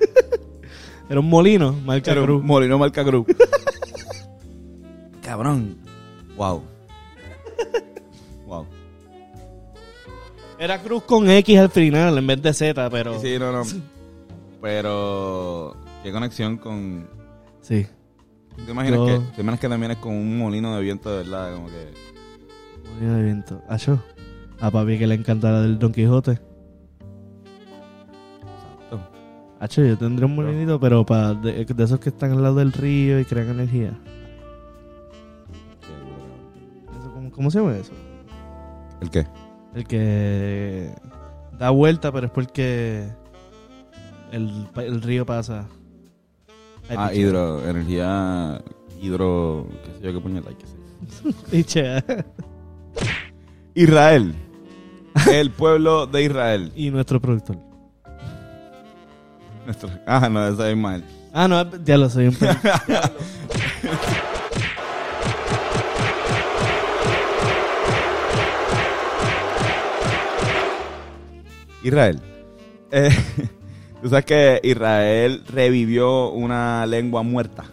Era 1.08 1.20
un 1.20 1.28
molino, 1.28 1.72
marca 1.84 2.10
Era 2.10 2.20
un 2.20 2.26
Cruz. 2.26 2.44
Molino 2.44 2.78
marca 2.78 3.04
Cruz. 3.04 3.26
Cabrón. 5.22 5.78
Wow. 6.36 6.62
Wow. 8.46 8.66
Era 10.58 10.82
Cruz 10.82 11.04
con 11.04 11.30
X 11.30 11.58
al 11.58 11.70
final 11.70 12.18
en 12.18 12.26
vez 12.26 12.42
de 12.42 12.52
Z, 12.52 12.90
pero. 12.90 13.20
Sí, 13.20 13.38
no, 13.38 13.52
no. 13.52 13.62
Pero, 14.60 15.76
¿qué 16.02 16.10
conexión 16.10 16.56
con...? 16.56 17.06
Sí. 17.60 17.86
¿Te 18.64 18.70
imaginas, 18.70 18.98
Yo- 18.98 19.06
que, 19.06 19.12
¿Te 19.12 19.40
imaginas 19.42 19.60
que 19.60 19.68
también 19.68 19.92
es 19.92 19.98
con 19.98 20.12
un 20.14 20.38
molino 20.38 20.74
de 20.76 20.82
viento 20.82 21.10
de 21.10 21.18
verdad? 21.18 21.54
Como 21.54 21.68
que... 21.68 21.92
Molino 22.94 23.14
de 23.14 23.22
viento. 23.22 23.62
Acho. 23.68 24.02
A 24.60 24.70
papi 24.70 24.98
que 24.98 25.06
le 25.06 25.14
encanta 25.16 25.50
la 25.50 25.60
del 25.62 25.78
Don 25.78 25.92
Quijote. 25.92 26.32
Exacto. 28.42 29.00
Hacho, 29.60 29.84
yo 29.84 29.98
tendría 29.98 30.26
un 30.26 30.34
molinito, 30.36 30.78
pero 30.80 31.04
para 31.04 31.34
de, 31.34 31.64
de 31.64 31.84
esos 31.84 31.98
que 31.98 32.08
están 32.10 32.32
al 32.32 32.42
lado 32.42 32.56
del 32.56 32.72
río 32.72 33.18
y 33.20 33.24
crean 33.24 33.48
energía. 33.50 33.98
Eso, 37.00 37.12
¿cómo, 37.12 37.30
cómo 37.32 37.50
se 37.50 37.58
llama 37.58 37.76
eso? 37.76 37.92
¿El 39.00 39.10
qué? 39.10 39.26
El 39.74 39.86
que 39.86 40.94
da 41.58 41.70
vuelta, 41.70 42.12
pero 42.12 42.26
es 42.26 42.32
porque 42.32 43.08
el, 44.30 44.68
el 44.76 45.02
río 45.02 45.26
pasa. 45.26 45.66
Ah, 46.90 47.12
hidro, 47.14 47.66
energía, 47.68 48.60
hidro, 49.00 49.66
qué 49.84 49.90
sé 49.98 50.04
yo 50.04 50.12
qué 50.12 50.20
puñeta 50.20 50.50
hay 50.50 50.56
que. 50.56 50.64
Piche. 51.50 52.04
Israel. 53.74 54.34
El 55.30 55.50
pueblo 55.50 56.06
de 56.06 56.24
Israel. 56.24 56.72
y 56.76 56.90
nuestro 56.90 57.20
productor. 57.20 57.56
Nuestro- 59.64 59.90
Ah, 60.06 60.28
no, 60.28 60.46
ese 60.46 60.68
es 60.70 60.76
Ismael. 60.76 61.04
Ah, 61.32 61.48
no, 61.48 61.64
ya 61.84 61.96
lo 61.96 62.08
soy 62.10 62.28
un 62.28 62.34
pe- 62.34 62.48
Israel. 71.82 72.20
Eh, 72.90 73.10
Tú 74.04 74.10
sabes 74.10 74.26
que 74.26 74.60
Israel 74.62 75.42
revivió 75.48 76.28
una 76.30 76.84
lengua 76.84 77.22
muerta. 77.22 77.64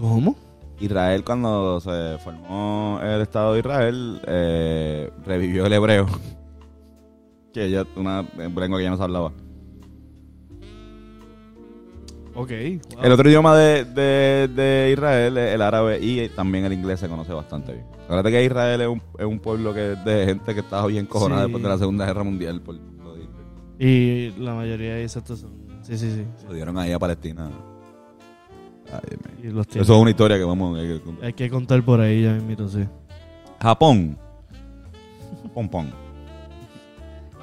¿Cómo? 0.00 0.36
Israel 0.78 1.24
cuando 1.24 1.80
se 1.80 2.16
formó 2.22 3.00
el 3.02 3.22
Estado 3.22 3.54
de 3.54 3.58
Israel 3.58 4.20
eh, 4.24 5.10
revivió 5.26 5.66
el 5.66 5.72
hebreo. 5.72 6.06
Que 7.52 7.68
ya 7.70 7.84
una 7.96 8.22
lengua 8.36 8.78
que 8.78 8.84
ya 8.84 8.90
no 8.90 8.96
se 8.96 9.02
hablaba. 9.02 9.32
Ok. 12.34 12.50
wow. 12.94 13.04
El 13.04 13.12
otro 13.12 13.28
idioma 13.28 13.56
de, 13.56 13.84
de- 13.84 14.48
de 14.48 14.90
Israel 14.92 15.36
es 15.38 15.54
el 15.54 15.60
árabe 15.60 15.98
y 16.00 16.28
también 16.30 16.64
el 16.66 16.72
inglés 16.72 17.00
se 17.00 17.08
conoce 17.08 17.32
bastante 17.32 17.72
bien. 17.72 17.84
Acuérdate 18.04 18.30
que 18.30 18.44
Israel 18.44 18.80
es 18.80 18.88
un, 18.88 19.02
es 19.18 19.26
un 19.26 19.38
pueblo 19.40 19.74
que 19.74 19.80
de 19.80 20.24
gente 20.24 20.54
que 20.54 20.60
estaba 20.60 20.86
bien 20.86 21.04
cojonada 21.04 21.42
Sí. 21.42 21.48
después 21.48 21.62
de 21.64 21.68
la 21.68 21.78
Segunda 21.78 22.06
Guerra 22.06 22.22
Mundial. 22.22 22.60
Por. 22.62 22.76
Y 23.84 24.30
la 24.38 24.54
mayoría 24.54 24.94
de 24.94 25.02
esos 25.02 25.24
son. 25.24 25.50
Sí, 25.82 25.98
sí, 25.98 26.12
sí. 26.12 26.24
Se 26.36 26.46
lo 26.46 26.54
dieron 26.54 26.78
ahí 26.78 26.92
a 26.92 27.00
Palestina. 27.00 27.50
Ay, 28.92 29.00
Dios 29.10 29.20
mío. 29.26 29.50
Y 29.50 29.52
los 29.52 29.66
tienen. 29.66 29.82
Eso 29.82 29.94
es 29.96 30.00
una 30.00 30.10
historia 30.10 30.38
que 30.38 30.44
vamos 30.44 30.78
hay 30.78 30.86
que 30.86 31.00
contar. 31.00 31.24
Hay 31.24 31.32
que 31.32 31.50
contar 31.50 31.82
por 31.84 32.00
ahí 32.00 32.22
ya 32.22 32.32
mismito, 32.32 32.68
sí. 32.68 32.86
Japón. 33.60 34.16
Pom 35.52 35.68
pom. 35.68 35.90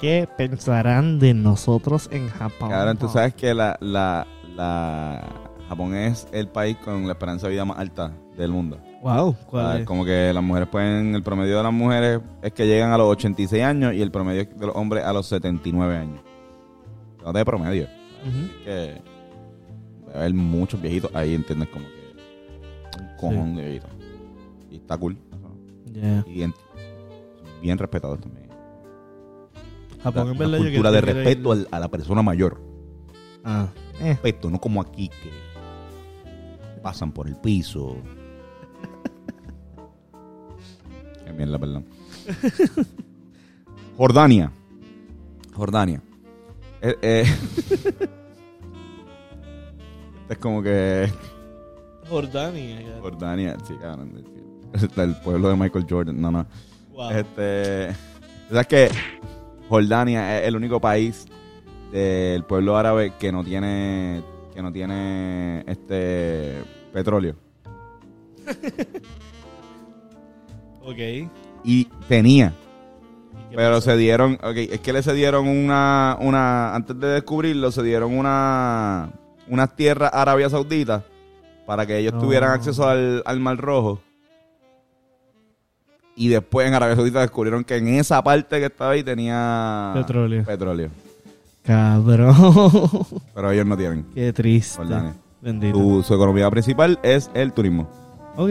¿Qué 0.00 0.26
pensarán 0.38 1.18
de 1.18 1.34
nosotros 1.34 2.08
en 2.10 2.28
Japón? 2.30 2.70
Cabrón, 2.70 2.96
tú 2.96 3.08
sabes 3.08 3.34
que 3.34 3.52
la, 3.52 3.76
la, 3.82 4.26
la 4.56 5.22
Japón 5.68 5.94
es 5.94 6.26
el 6.32 6.48
país 6.48 6.78
con 6.78 7.06
la 7.06 7.12
esperanza 7.12 7.48
de 7.48 7.52
vida 7.52 7.66
más 7.66 7.78
alta 7.78 8.14
del 8.38 8.50
mundo. 8.50 8.78
Wow, 9.02 9.28
O 9.28 9.32
sea, 9.34 9.46
¿cuál 9.46 9.80
es? 9.80 9.86
Como 9.86 10.06
que 10.06 10.32
las 10.32 10.42
mujeres 10.42 10.70
pueden, 10.70 11.14
el 11.14 11.22
promedio 11.22 11.58
de 11.58 11.62
las 11.64 11.72
mujeres 11.72 12.20
es 12.40 12.52
que 12.52 12.66
llegan 12.66 12.92
a 12.92 12.96
los 12.96 13.08
86 13.08 13.62
años 13.62 13.92
y 13.92 14.00
el 14.00 14.10
promedio 14.10 14.46
de 14.46 14.66
los 14.66 14.74
hombres 14.74 15.04
a 15.04 15.12
los 15.12 15.26
79 15.26 15.98
años. 15.98 16.29
No 17.24 17.32
de 17.32 17.44
promedio. 17.44 17.86
Ujú. 18.26 18.64
Que 18.64 19.00
va 20.08 20.14
a 20.14 20.18
haber 20.20 20.34
muchos 20.34 20.80
viejitos 20.80 21.10
ahí, 21.14 21.34
¿entiendes? 21.34 21.68
Como 21.68 21.86
que 21.86 23.00
un 23.00 23.16
cojón 23.16 23.56
de 23.56 23.62
viejitos. 23.64 23.90
Y 24.70 24.76
está 24.76 24.96
cool. 24.98 25.16
Ya. 25.92 26.24
Y 26.26 26.32
bien, 26.34 26.54
bien 27.60 27.78
respetados 27.78 28.20
también. 28.20 28.48
Japón, 30.02 30.22
Una- 30.22 30.30
en 30.32 30.36
una 30.36 30.46
verdad, 30.48 30.58
cultura 30.66 30.90
de 30.92 30.98
yo 31.00 31.04
quiero 31.04 31.18
respeto 31.24 31.52
al- 31.52 31.68
a 31.70 31.80
la 31.80 31.88
persona 31.88 32.22
mayor. 32.22 32.60
Ah, 33.44 33.68
eh. 34.00 34.10
Respeto, 34.10 34.50
no 34.50 34.58
como 34.60 34.80
aquí 34.80 35.08
que 35.08 35.30
pasan 36.82 37.12
por 37.12 37.26
el 37.28 37.36
piso. 37.36 37.96
Qué 41.26 41.32
mierda, 41.32 41.58
perdón. 41.58 41.84
Jordania. 43.96 44.52
Jordania. 45.54 46.02
Eh, 46.82 46.96
eh. 47.02 47.24
es 50.28 50.38
como 50.38 50.62
que 50.62 51.10
Jordania. 52.08 52.98
Jordania, 53.00 53.56
sí, 53.66 53.74
cabrón. 53.80 54.24
El 54.96 55.16
pueblo 55.20 55.48
de 55.50 55.56
Michael 55.56 55.86
Jordan. 55.88 56.20
No, 56.20 56.30
no. 56.30 56.46
Wow. 56.92 57.10
Este, 57.10 57.94
¿sabes 58.48 58.66
que 58.66 58.90
Jordania 59.68 60.40
es 60.40 60.48
el 60.48 60.56
único 60.56 60.80
país 60.80 61.26
del 61.92 62.44
pueblo 62.44 62.76
árabe 62.76 63.12
que 63.18 63.32
no 63.32 63.42
tiene 63.44 64.22
que 64.54 64.62
no 64.62 64.72
tiene 64.72 65.64
este 65.66 66.62
petróleo 66.92 67.34
Ok. 70.82 70.98
¿Y 71.62 71.84
tenía, 72.08 72.52
pero 73.56 73.76
pasó? 73.76 73.90
se 73.90 73.96
dieron, 73.96 74.34
ok, 74.42 74.56
es 74.56 74.80
que 74.80 74.92
le 74.92 75.02
se 75.02 75.12
dieron 75.14 75.48
una 75.48 76.16
una 76.20 76.74
antes 76.74 76.98
de 76.98 77.08
descubrirlo 77.08 77.70
se 77.72 77.82
dieron 77.82 78.16
una 78.16 79.10
unas 79.48 79.74
tierras 79.76 80.10
a 80.12 80.22
Arabia 80.22 80.48
Saudita 80.50 81.02
para 81.66 81.86
que 81.86 81.98
ellos 81.98 82.14
No. 82.14 82.20
tuvieran 82.20 82.50
acceso 82.52 82.88
al, 82.88 83.22
al 83.24 83.40
Mar 83.40 83.56
Rojo. 83.58 84.00
Y 86.16 86.28
después 86.28 86.66
en 86.68 86.74
Arabia 86.74 86.96
Saudita 86.96 87.20
descubrieron 87.20 87.64
que 87.64 87.76
en 87.76 87.88
esa 87.88 88.22
parte 88.22 88.58
que 88.58 88.66
estaba 88.66 88.90
ahí 88.90 89.02
tenía 89.02 89.92
Petróleo. 89.94 90.44
petróleo. 90.44 90.90
Cabrón. 91.64 92.34
Pero 93.34 93.50
ellos 93.52 93.66
no 93.66 93.76
tienen. 93.76 94.04
Qué 94.14 94.32
triste. 94.32 94.76
Jordania. 94.78 95.14
Bendito. 95.40 95.78
Su, 95.78 96.02
su 96.02 96.14
economía 96.14 96.50
principal 96.50 96.98
es 97.02 97.30
el 97.34 97.52
turismo. 97.52 97.88
Ok. 98.36 98.50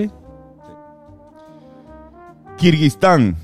Kirguistán. 2.58 3.36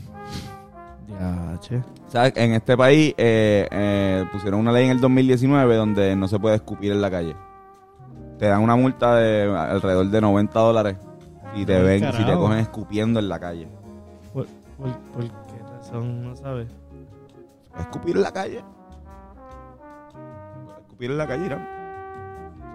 Che. 1.68 1.82
¿Sabes? 2.10 2.34
En 2.36 2.54
este 2.54 2.78
país 2.78 3.16
eh, 3.18 3.68
eh, 3.72 4.26
pusieron 4.32 4.60
una 4.60 4.72
ley 4.72 4.86
en 4.86 4.92
el 4.92 5.00
2019 5.00 5.76
donde 5.76 6.16
no 6.16 6.28
se 6.28 6.38
puede 6.38 6.58
escupir 6.58 6.92
en 6.92 7.02
la 7.02 7.10
calle. 7.10 7.36
Te 8.38 8.46
dan 8.46 8.62
una 8.62 8.76
multa 8.76 9.16
de 9.16 9.52
alrededor 9.52 10.08
de 10.10 10.22
90 10.22 10.60
dólares 10.60 10.98
si 11.56 11.66
te 11.66 11.82
ven, 11.82 12.12
si 12.14 12.24
te 12.24 12.34
cogen 12.34 12.60
escupiendo 12.60 13.20
en 13.20 13.30
la 13.30 13.40
calle. 13.40 13.68
¿Por, 14.32 14.46
por, 14.78 14.96
por 15.14 15.24
qué 15.24 15.64
razón? 15.76 16.24
No 16.24 16.36
sabes. 16.36 16.68
¿Escupir 17.80 18.18
en 18.18 18.22
la 18.22 18.32
calle? 18.32 18.64
¿Escupir 20.82 21.12
en 21.12 21.18
la 21.18 21.28
calle, 21.28 21.46
Irán? 21.48 21.68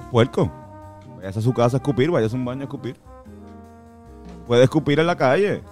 Es 0.00 0.04
puerco. 0.06 0.50
Vayas 1.16 1.36
a 1.36 1.40
su 1.40 1.52
casa 1.52 1.76
a 1.76 1.78
escupir, 1.78 2.10
vayas 2.10 2.32
a 2.32 2.36
un 2.36 2.44
baño 2.44 2.62
a 2.62 2.64
escupir. 2.64 2.96
Puede 4.46 4.64
escupir 4.64 4.98
en 4.98 5.06
la 5.06 5.16
calle. 5.16 5.62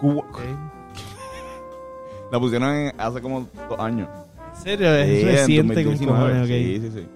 Cu- 0.00 0.18
Ok. 0.18 0.40
La 2.32 2.38
pusieron 2.38 2.70
en- 2.74 2.92
hace 3.00 3.20
como 3.22 3.46
dos 3.68 3.78
años. 3.80 4.08
¿En 4.56 4.62
serio? 4.62 4.94
Es 4.94 5.06
Sí, 5.08 5.20
en 5.20 5.26
reciente 5.68 5.74
con 5.84 5.92
2019. 5.92 6.18
cojones, 6.18 6.42
ok. 6.42 6.48
Sí, 6.48 6.80
sí, 6.80 7.00
sí. 7.00 7.08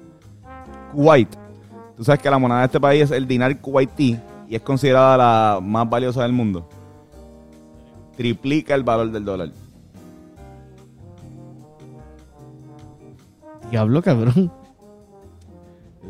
Kuwait. 0.93 1.29
Tú 1.97 2.05
sabes 2.05 2.21
que 2.23 2.31
la 2.31 2.39
moneda 2.39 2.61
de 2.61 2.67
este 2.67 2.81
país 2.81 3.03
es 3.03 3.11
el 3.11 3.27
dinar 3.27 3.61
kuwaití 3.61 4.19
y 4.49 4.55
es 4.57 4.63
considerada 4.63 5.17
la 5.17 5.61
más 5.63 5.89
valiosa 5.89 6.23
del 6.23 6.33
mundo. 6.33 6.69
Triplica 8.17 8.75
el 8.75 8.83
valor 8.83 9.11
del 9.11 9.25
dólar. 9.25 9.51
Diablo, 13.71 14.03
cabrón. 14.03 14.53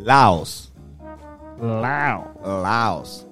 Laos. 0.04 0.72
Lao. 1.61 2.32
Laos. 2.44 3.26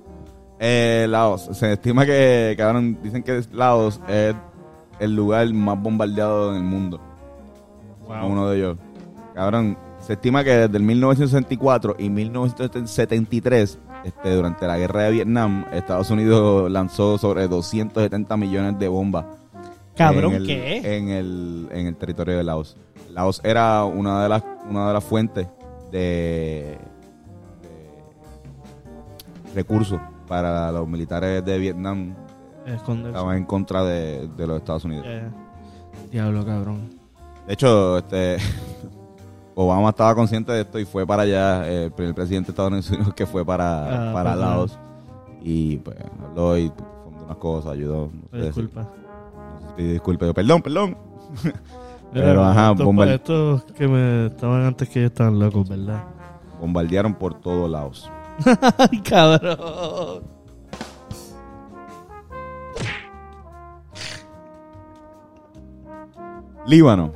Eh, 0.63 1.07
Laos. 1.09 1.49
Se 1.53 1.73
estima 1.73 2.05
que, 2.05 2.55
cabrón, 2.57 2.99
dicen 3.03 3.23
que 3.23 3.43
Laos 3.53 3.99
es 4.07 4.35
el 5.01 5.17
lugar 5.17 5.51
más 5.55 5.81
bombardeado 5.81 6.51
en 6.51 6.59
el 6.59 6.63
mundo. 6.63 7.01
Uno 8.07 8.51
de 8.51 8.59
ellos. 8.59 8.77
Cabrón, 9.35 9.79
se 10.01 10.13
estima 10.13 10.45
que 10.45 10.51
desde 10.51 10.77
el 10.77 10.83
1964 10.83 11.97
y 11.99 12.11
1973, 12.11 13.79
este, 14.05 14.35
durante 14.35 14.67
la 14.67 14.77
guerra 14.77 15.05
de 15.05 15.13
Vietnam, 15.13 15.65
Estados 15.73 16.11
Unidos 16.11 16.71
lanzó 16.71 17.17
sobre 17.17 17.49
270 17.49 18.37
millones 18.37 18.79
de 18.79 18.89
bombas. 18.89 19.25
Cabrón, 19.97 20.35
en 20.35 20.41
el, 20.43 20.47
¿qué? 20.47 20.97
En 20.97 21.09
el, 21.09 21.69
en 21.73 21.87
el 21.87 21.97
territorio 21.97 22.37
de 22.37 22.45
Laos. 22.45 22.77
Laos 23.11 23.41
era 23.45 23.85
una 23.85 24.23
de 24.23 24.29
las, 24.29 24.43
una 24.69 24.89
de 24.89 24.93
las 24.93 25.05
fuentes 25.05 25.47
de, 25.91 26.77
de 27.63 29.55
recursos 29.55 30.01
para 30.31 30.71
los 30.71 30.87
militares 30.89 31.45
de 31.45 31.59
Vietnam. 31.59 32.15
Esconderse. 32.65 33.09
Estaban 33.11 33.37
en 33.37 33.45
contra 33.45 33.83
de, 33.83 34.29
de 34.29 34.47
los 34.47 34.59
Estados 34.59 34.85
Unidos. 34.85 35.05
Eh, 35.09 35.29
Diablo, 36.13 36.47
cabrón. 36.47 36.89
De 37.49 37.55
hecho, 37.55 37.99
este 37.99 38.37
Obama 39.57 39.89
estaba 39.91 40.15
consciente 40.15 40.53
de 40.53 40.61
esto 40.61 40.79
y 40.79 40.85
fue 40.85 41.05
para 41.05 41.23
allá, 41.25 41.69
eh, 41.69 41.85
el 41.87 41.93
primer 41.93 42.15
presidente 42.15 42.47
de 42.47 42.53
Estados 42.53 42.91
Unidos 42.91 43.13
que 43.17 43.27
fue 43.27 43.45
para, 43.45 44.11
Ah, 44.11 44.13
para 44.15 44.31
pues, 44.31 44.41
Laos. 44.41 44.79
Y 45.43 45.79
pues 45.79 45.97
habló 46.23 46.57
y 46.57 46.71
fundó 47.05 47.25
unas 47.25 47.37
cosas, 47.39 47.73
ayudó. 47.73 48.11
No 48.33 48.39
sé, 48.39 48.47
Disculpa. 48.47 48.83
si- 48.83 49.01
no 49.55 49.61
sé 49.61 49.67
si 49.67 49.73
pidió 49.75 49.93
disculpas. 49.93 50.29
Yo, 50.29 50.35
Perdón, 50.35 50.63
perdón. 50.63 50.97
Pero, 52.13 52.45
ajá, 52.45 52.73
estos, 52.73 53.07
estos 53.09 53.63
que 53.75 53.87
me 53.87 54.27
estaban 54.27 54.63
antes 54.65 54.89
que 54.89 55.01
yo 55.01 55.07
estaban 55.07 55.39
locos, 55.39 55.69
¿verdad? 55.69 56.03
Bombardearon 56.61 57.15
por 57.15 57.35
todos 57.35 57.71
lados. 57.71 58.11
Ay, 58.79 59.01
cabrón. 59.03 60.23
Líbano. 66.67 67.13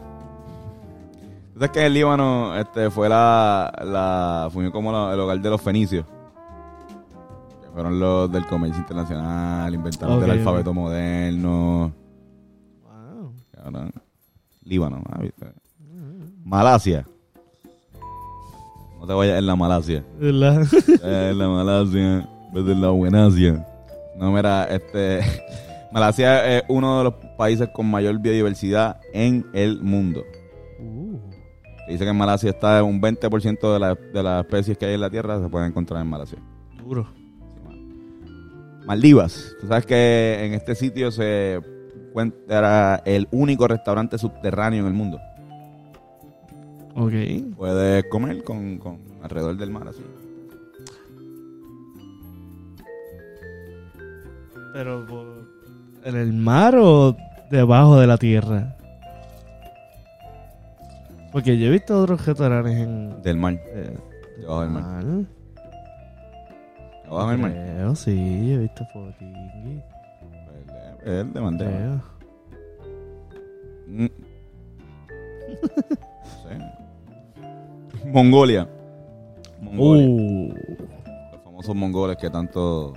¿Tú 1.53 1.61
sabes 1.61 1.71
que 1.71 1.87
el 1.87 1.95
Líbano 1.95 2.57
este, 2.57 2.91
fue 2.91 3.09
la, 3.09 3.73
la 3.85 4.49
fue 4.53 4.71
como 4.73 4.91
la- 4.91 5.13
el 5.13 5.21
hogar 5.21 5.41
de 5.41 5.51
los 5.51 5.61
fenicios? 5.61 6.05
Que 7.63 7.69
fueron 7.73 8.01
los 8.01 8.31
del 8.33 8.47
comercio 8.47 8.81
internacional, 8.81 9.73
inventaron 9.73 10.17
Ok, 10.17 10.23
del 10.23 10.31
ok. 10.31 10.37
alfabeto 10.39 10.75
moderno. 10.75 11.93
Wow. 12.83 13.33
Cabrón. 13.53 13.93
Líbano, 14.65 15.03
¿viste? 15.21 15.53
Malasia. 16.45 17.07
No 19.05 19.09
te 19.09 19.13
vayas 19.13 19.39
en 19.39 19.45
la 19.47 19.55
Malasia. 19.55 20.03
¿Verdad? 20.19 20.63
Eh, 21.05 21.29
en 21.33 21.39
la 21.39 21.47
Malasia. 21.49 22.27
Vete 22.55 22.73
en 22.73 22.81
la 22.81 22.89
Buenasia. 22.89 23.67
No, 24.17 24.33
mira, 24.33 24.65
este. 24.65 25.21
Malasia 25.93 26.57
es 26.57 26.63
uno 26.69 26.97
de 26.99 27.05
los 27.05 27.15
países 27.37 27.69
con 27.69 27.85
mayor 27.91 28.19
biodiversidad 28.19 28.99
en 29.13 29.45
el 29.53 29.83
mundo. 29.83 30.25
Uh, 30.81 31.19
Se 31.87 31.93
Dice 31.93 32.05
que 32.05 32.11
en 32.11 32.17
Malasia 32.17 32.49
está 32.49 32.83
un 32.83 32.99
20% 33.03 33.73
de, 33.75 33.79
la- 33.79 33.95
de 33.95 34.23
las 34.23 34.43
especies 34.47 34.79
que 34.79 34.87
hay 34.87 34.95
en 34.95 35.03
la 35.03 35.11
Tierra 35.11 35.39
se 35.39 35.49
pueden 35.51 35.69
encontrar 35.69 36.01
en 36.01 36.09
Malasia. 36.09 36.39
duro. 36.83 37.07
Maldivas. 38.87 39.55
Tú 39.61 39.67
sabes 39.67 39.85
que 39.85 40.45
en 40.47 40.55
este 40.55 40.75
sitio 40.75 41.11
se 41.11 41.61
encuentra 42.09 43.03
el 43.05 43.29
único 43.33 43.69
restaurante 43.69 44.17
subterráneo 44.17 44.81
en 44.81 44.87
el 44.87 44.95
mundo. 44.95 45.19
Ok. 46.97 47.13
Puedes 47.57 48.05
comer 48.05 48.43
con, 48.45 48.79
con 48.79 48.99
alrededor 49.23 49.57
del 49.57 49.71
mar 49.71 49.89
así. 49.89 50.03
Pero 54.73 55.07
en 56.05 56.17
el 56.17 56.33
mar 56.33 56.75
o 56.77 57.17
debajo 57.51 57.99
de 57.99 58.07
la 58.07 58.19
tierra. 58.19 58.77
Porque 61.33 61.59
yo 61.59 61.67
he 61.67 61.71
visto 61.71 62.01
otros 62.01 62.25
restaurantes 62.27 62.77
en 62.77 63.23
Del 63.23 63.37
mar. 63.37 63.55
eh, 63.55 63.97
Debajo 64.39 64.61
del 64.63 64.71
mar. 64.71 64.83
mar. 64.83 65.05
Debajo 67.05 67.31
del 67.31 67.39
mar. 67.39 67.53
Creo, 67.53 67.95
sí, 67.97 68.53
he 68.53 68.59
visto 68.59 68.85
fotingui. 68.93 69.83
Es 71.05 71.09
el 71.09 71.33
de. 71.33 71.65
Creo. 71.65 72.03
Mm. 73.89 74.07
No 76.25 76.31
sé. 76.51 76.74
Mongolia. 78.13 78.69
Mongolia. 79.61 80.07
Uh, 80.07 80.55
Los 81.33 81.43
famosos 81.43 81.75
mongoles 81.77 82.17
que 82.17 82.31
tanto 82.31 82.93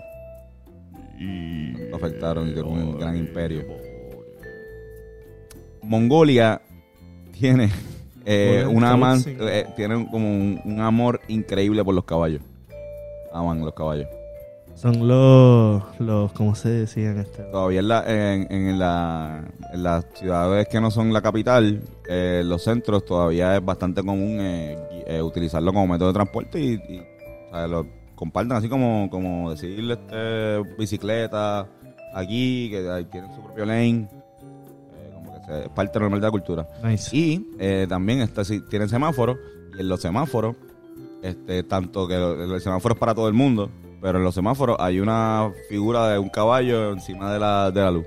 tanto 1.20 1.96
afectaron 1.96 2.50
y 2.50 2.54
que 2.54 2.62
un 2.62 2.98
gran 3.00 3.18
imperio. 3.18 3.64
Mongolia 5.82 6.62
tiene 7.32 7.70
eh, 8.26 8.66
una 8.70 8.98
man- 8.98 9.24
eh, 9.26 9.66
tiene 9.76 10.08
como 10.12 10.30
un, 10.30 10.60
un 10.66 10.82
amor 10.82 11.22
increíble 11.28 11.84
por 11.84 11.96
los 11.96 12.04
caballos. 12.04 12.42
Aman 13.34 13.62
los 13.62 13.74
caballos. 13.74 14.08
Son 14.78 15.08
los, 15.08 15.84
los, 16.00 16.32
¿cómo 16.34 16.54
se 16.56 16.70
decían 16.70 17.18
este? 17.20 17.44
Todavía 17.44 17.80
en, 17.80 17.88
la, 17.88 18.04
en, 18.34 18.48
en 18.52 18.80
la- 18.80 19.44
en 19.74 19.84
las 19.84 20.06
ciudades 20.14 20.68
que 20.70 20.80
no 20.80 20.92
son 20.92 21.12
la 21.12 21.22
capital, 21.22 21.82
eh, 22.08 22.42
los 22.46 22.64
centros, 22.64 23.04
todavía 23.06 23.58
es 23.58 23.66
bastante 23.66 24.02
común 24.02 24.38
eh, 24.40 24.78
eh, 25.08 25.22
utilizarlo 25.22 25.74
como 25.74 25.88
método 25.88 26.10
de 26.10 26.14
transporte 26.14 26.60
y, 26.60 26.74
y, 26.74 27.00
o 27.00 27.52
sea, 27.52 27.68
lo 27.68 27.86
comparten 28.16 28.54
así 28.56 28.70
como, 28.70 29.10
como 29.10 29.50
decir 29.52 29.80
este, 29.92 30.62
bicicleta 30.78 31.68
aquí, 32.14 32.70
que 32.72 33.06
tienen 33.12 33.34
su 33.36 33.42
propio 33.42 33.66
lane. 33.66 34.08
eh, 34.08 35.12
como 35.14 35.34
que 35.34 35.46
se- 35.46 35.62
es 35.64 35.70
parte 35.70 36.00
normal 36.00 36.22
de 36.22 36.28
la 36.28 36.32
cultura. 36.32 36.68
Nice. 36.84 37.16
Y 37.16 37.48
eh, 37.60 37.88
también 37.90 38.22
está, 38.22 38.46
si 38.46 38.62
tienen 38.68 38.90
semáforos, 38.90 39.38
y 39.76 39.82
en 39.82 39.90
los 39.90 40.02
semáforos, 40.02 40.56
este, 41.24 41.64
tanto 41.64 42.08
que 42.08 42.14
el 42.16 42.62
semáforo 42.62 42.94
es 42.94 43.00
para 43.00 43.14
todo 43.16 43.28
el 43.28 43.34
mundo, 43.34 43.70
pero 44.02 44.18
en 44.20 44.24
los 44.24 44.36
semáforos 44.36 44.78
hay 44.80 45.00
una 45.00 45.52
figura 45.70 46.10
de 46.10 46.20
un 46.20 46.30
caballo 46.30 46.92
encima 46.94 47.32
de 47.34 47.40
la, 47.40 47.72
de 47.72 47.82
la 47.82 47.92
luz. 47.92 48.06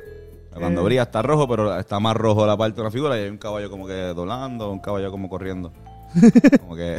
Cuando 0.53 0.81
Eh. 0.81 0.85
brilla 0.85 1.03
está 1.03 1.23
rojo, 1.23 1.47
pero 1.49 1.77
está 1.79 2.01
más 2.01 2.17
rojo 2.17 2.47
la 2.47 2.57
parte 2.57 2.77
de 2.77 2.81
una 2.83 2.91
figura 2.91 3.17
y 3.19 3.23
hay 3.23 3.29
un 3.31 3.39
caballo 3.39 3.71
como 3.71 3.87
que 3.87 3.95
doblando, 4.15 4.71
un 4.71 4.81
caballo 4.81 5.11
como 5.11 5.29
corriendo. 5.29 5.73
Como 6.61 6.75
que... 6.75 6.97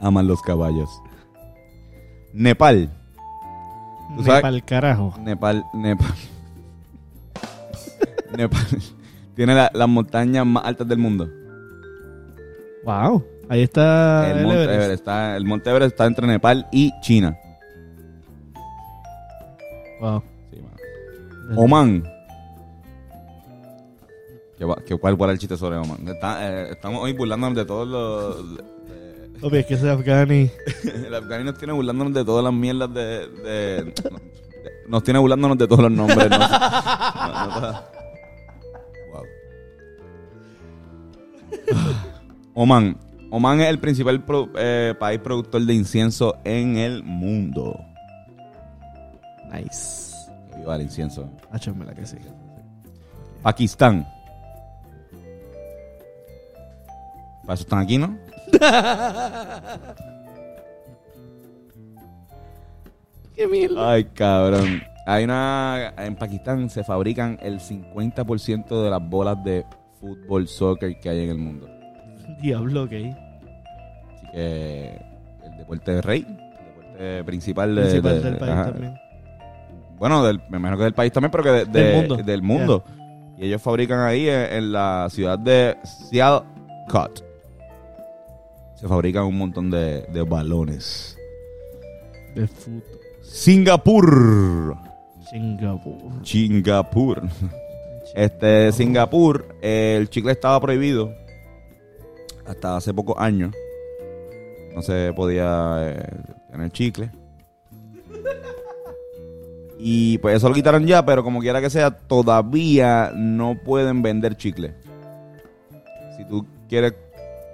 Aman 0.00 0.26
los 0.26 0.42
caballos. 0.42 0.90
Nepal. 2.32 2.90
¿Tú 4.16 4.24
sabes? 4.24 4.42
Para 4.42 4.54
el 4.56 4.64
carajo. 4.64 5.14
Nepal, 5.20 5.64
Nepal. 5.72 6.14
Nepal 8.36 8.66
tiene 9.36 9.54
la- 9.54 9.70
las 9.72 9.88
montañas 9.88 10.44
más 10.44 10.64
altas 10.64 10.86
del 10.88 10.98
mundo. 10.98 11.28
Wow. 12.84 13.24
Ahí 13.48 13.62
está 13.62 14.30
el, 14.30 14.38
el 14.38 14.44
Monte 14.44 14.62
Everest. 14.62 14.74
Everest 14.82 14.92
está, 15.00 15.36
el 15.36 15.44
Monte 15.44 15.70
Everest 15.70 15.92
está 15.92 16.06
entre 16.06 16.26
Nepal 16.26 16.66
y 16.72 16.92
China. 17.00 17.38
Wow. 20.00 20.22
Sí. 20.50 20.60
Oman. 21.56 22.04
¿Qué, 24.58 24.66
qué- 24.86 24.96
¿Cuál, 24.96 25.30
el 25.30 25.38
chiste 25.38 25.56
sobre 25.56 25.76
Oman? 25.76 26.08
Está- 26.08 26.48
eh, 26.48 26.70
estamos 26.72 27.02
hoy 27.02 27.12
burlándonos 27.12 27.56
de 27.56 27.64
todos 27.64 27.86
los... 27.88 28.56
de- 28.56 28.64
Obvio, 29.42 29.60
es 29.60 29.66
que 29.66 29.74
ese 29.74 29.90
Afghani. 29.90 30.50
el 31.06 31.14
afganino 31.14 31.52
tiene 31.54 31.72
burlándonos 31.74 32.14
de 32.14 32.24
todas 32.24 32.42
las 32.44 32.52
mierdas 32.52 32.92
de, 32.94 33.92
nos 34.88 35.02
tiene 35.02 35.18
burlándonos 35.18 35.58
de 35.58 35.66
todos 35.68 35.82
los 35.82 35.92
nombres. 35.92 36.30
¿no? 36.30 36.38
Wow. 39.12 39.22
Oman. 42.54 42.96
Oman 43.30 43.60
es 43.60 43.68
el 43.68 43.78
principal 43.80 44.22
pro- 44.24 44.50
eh, 44.56 44.94
país 44.98 45.18
productor 45.20 45.62
de 45.62 45.74
incienso 45.74 46.36
en 46.44 46.76
el 46.76 47.02
mundo. 47.02 47.78
Nice. 49.52 50.14
Viva 50.56 50.76
el 50.76 50.82
incienso. 50.82 51.28
Hacho, 51.50 51.74
me 51.74 51.84
la 51.84 51.94
que 51.94 52.06
sí. 52.06 52.16
Pakistán. 53.42 54.06
Para 57.42 57.54
eso 57.54 57.62
están 57.64 57.80
aquí, 57.80 57.98
¿no? 57.98 58.16
Qué 63.34 63.46
mierda. 63.48 63.90
Ay, 63.92 64.04
cabrón. 64.04 64.82
Hay 65.06 65.24
una. 65.24 65.92
En 65.98 66.14
Pakistán 66.16 66.70
se 66.70 66.84
fabrican 66.84 67.38
el 67.42 67.60
50% 67.60 68.82
de 68.82 68.90
las 68.90 69.06
bolas 69.08 69.42
de 69.44 69.64
fútbol, 70.00 70.46
soccer 70.48 70.98
que 71.00 71.08
hay 71.10 71.24
en 71.24 71.30
el 71.30 71.38
mundo. 71.38 71.68
Diablo, 72.42 72.84
ok. 72.84 72.92
Así 72.92 74.26
que. 74.32 75.00
El 75.44 75.56
deporte 75.58 75.92
de 75.94 76.02
rey. 76.02 76.26
El 76.26 76.36
deporte 76.36 77.24
principal, 77.24 77.74
de- 77.74 77.82
Principal 77.82 78.14
de- 78.22 78.30
del 78.30 78.38
país 78.38 78.52
ajá. 78.52 78.64
también. 78.72 78.94
Bueno, 79.98 80.24
del, 80.24 80.40
me 80.50 80.58
imagino 80.58 80.76
que 80.78 80.84
del 80.84 80.94
país 80.94 81.12
también, 81.12 81.30
pero 81.30 81.44
que 81.44 81.50
de- 81.50 81.64
de- 81.66 81.80
Del 81.82 81.96
mundo. 81.96 82.16
del 82.16 82.42
mundo. 82.42 82.84
Y 83.38 83.46
ellos 83.46 83.62
fabrican 83.62 84.00
ahí 84.00 84.28
en, 84.28 84.52
en 84.52 84.72
la 84.72 85.08
ciudad 85.10 85.38
de 85.38 85.76
Sialkot. 85.84 87.24
Se 88.76 88.86
fabrican 88.88 89.24
un 89.24 89.38
montón 89.38 89.70
de, 89.70 90.02
de 90.02 90.22
balones. 90.22 91.16
De 92.34 92.46
fútbol. 92.46 92.82
Singapur. 93.22 94.76
Singapur. 95.30 96.24
Singapur. 96.26 97.22
Este, 98.14 98.70
Singapur, 98.70 99.56
eh, 99.60 99.96
el 99.98 100.08
chicle 100.08 100.30
estaba 100.30 100.60
prohibido 100.60 101.12
hasta 102.46 102.76
hace 102.76 102.92
pocos 102.92 103.16
años. 103.18 103.54
No 104.74 104.82
se 104.82 105.12
podía 105.14 105.76
eh, 105.80 106.08
tener 106.50 106.70
chicle. 106.70 107.10
Y 109.78 110.18
pues 110.18 110.36
eso 110.36 110.48
lo 110.48 110.54
quitaron 110.54 110.86
ya, 110.86 111.04
pero 111.04 111.22
como 111.22 111.40
quiera 111.40 111.60
que 111.60 111.68
sea, 111.68 111.90
todavía 111.90 113.12
no 113.14 113.56
pueden 113.64 114.02
vender 114.02 114.36
chicle. 114.36 114.74
Si 116.16 116.24
tú 116.24 116.46
quieres 116.68 116.94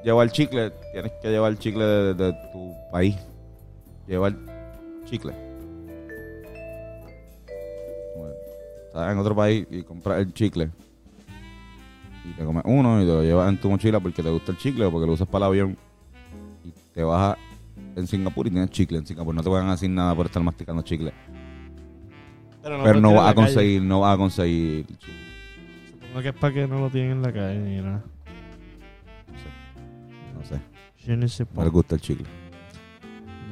llevar 0.04 0.30
chicle, 0.30 0.70
tienes 0.92 1.12
que 1.20 1.28
llevar 1.28 1.58
chicle 1.58 1.84
de, 1.84 2.32
tu 2.52 2.72
país. 2.92 3.16
Llevar 4.06 4.34
chicle. 5.06 5.32
Estás 8.86 9.12
en 9.12 9.18
otro 9.18 9.34
país 9.36 9.66
y 9.70 9.82
compras 9.82 10.20
el 10.20 10.32
chicle. 10.32 10.70
Y 12.24 12.32
te 12.32 12.44
comes 12.44 12.62
uno 12.66 13.00
y 13.02 13.06
te 13.06 13.12
lo 13.12 13.22
llevas 13.22 13.48
en 13.48 13.58
tu 13.60 13.70
mochila 13.70 13.98
porque 14.00 14.22
te 14.22 14.30
gusta 14.30 14.52
el 14.52 14.58
chicle 14.58 14.84
o 14.84 14.90
porque 14.90 15.06
lo 15.06 15.12
usas 15.14 15.26
para 15.28 15.46
el 15.46 15.50
avión. 15.52 15.78
Y 16.64 16.70
te 16.94 17.02
vas 17.02 17.32
a- 17.34 17.38
en 17.98 18.06
Singapur 18.06 18.46
y 18.46 18.50
tienes 18.50 18.70
chicle 18.70 18.98
en 18.98 19.06
Singapur. 19.06 19.34
No 19.34 19.42
te 19.42 19.48
van 19.48 19.68
a 19.68 19.72
decir 19.72 19.90
nada 19.90 20.14
por 20.14 20.26
estar 20.26 20.42
masticando 20.42 20.82
chicle. 20.82 21.12
Pero 22.62 22.76
no 22.76 22.82
puedes 22.84 23.02
vas 23.02 23.20
a 23.30 23.34
calle. 23.34 23.34
conseguir, 23.34 23.82
no 23.82 24.00
vas 24.00 24.14
a 24.14 24.18
conseguir 24.18 24.86
chicle. 24.86 25.14
Supongo 26.00 26.22
que 26.22 26.28
es 26.28 26.34
para 26.34 26.54
que 26.54 26.66
no 26.68 26.78
lo 26.80 26.90
tienen 26.90 27.12
en 27.12 27.22
la 27.22 27.32
calle 27.32 27.58
ni 27.58 27.76
nada. 27.80 28.04
No 30.34 30.44
sé. 30.44 31.16
Ne 31.16 31.28
sais 31.28 31.48
No 31.54 31.62
les 31.64 31.72
gusta 31.72 31.94
el 31.94 32.00
chicle. 32.00 32.26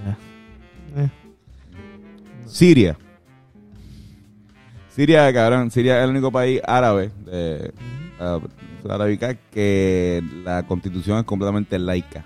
Ya. 0.04 1.02
Eh. 1.04 1.10
Siria. 2.46 2.96
Siria, 4.90 5.32
cabrón. 5.32 5.70
Siria 5.70 5.98
es 5.98 6.04
el 6.04 6.10
único 6.10 6.30
país 6.30 6.60
árabe 6.66 7.10
de 7.24 7.72
arábica 8.88 9.34
que 9.34 10.22
la 10.44 10.64
constitución 10.64 11.18
es 11.18 11.24
completamente 11.24 11.78
laica. 11.78 12.24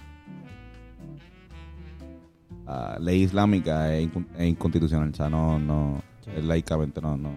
La 2.67 2.99
ley 2.99 3.23
islámica 3.23 3.95
es, 3.95 4.09
es 4.39 4.47
inconstitucional. 4.47 5.11
O 5.11 5.15
sea, 5.15 5.29
no, 5.29 5.59
no, 5.59 6.03
es 6.35 6.45
laicamente 6.45 7.01
no, 7.01 7.17
no. 7.17 7.31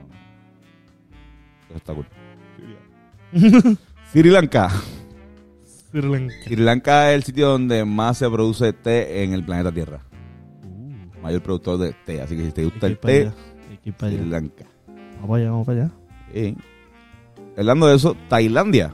Eso 1.70 1.78
está 1.78 1.94
cool. 1.94 2.06
Sri 4.12 4.30
Lanka. 4.30 4.70
Sri 5.66 6.02
Lanka. 6.02 6.34
Sri 6.44 6.56
Lanka 6.56 7.10
es 7.12 7.16
el 7.16 7.24
sitio 7.24 7.50
donde 7.50 7.84
más 7.84 8.18
se 8.18 8.30
produce 8.30 8.72
té 8.74 9.24
en 9.24 9.34
el 9.34 9.44
planeta 9.44 9.72
Tierra. 9.72 10.02
Mayor 11.22 11.42
productor 11.42 11.80
de 11.80 11.94
té. 12.06 12.22
Así 12.22 12.38
que 12.38 12.46
si 12.46 12.52
te 12.52 12.64
gusta 12.64 12.88
el 12.88 12.98
té, 12.98 13.32
Sri. 14.00 14.26
Lanka. 14.26 14.66
Vamos 15.16 15.28
para 15.28 15.42
allá, 15.42 15.52
vamos 15.52 15.66
para 15.66 15.82
allá. 15.82 15.92
Sí. 16.34 16.56
Hablando 17.58 17.88
de 17.88 17.96
eso, 17.96 18.16
Tailandia. 18.30 18.94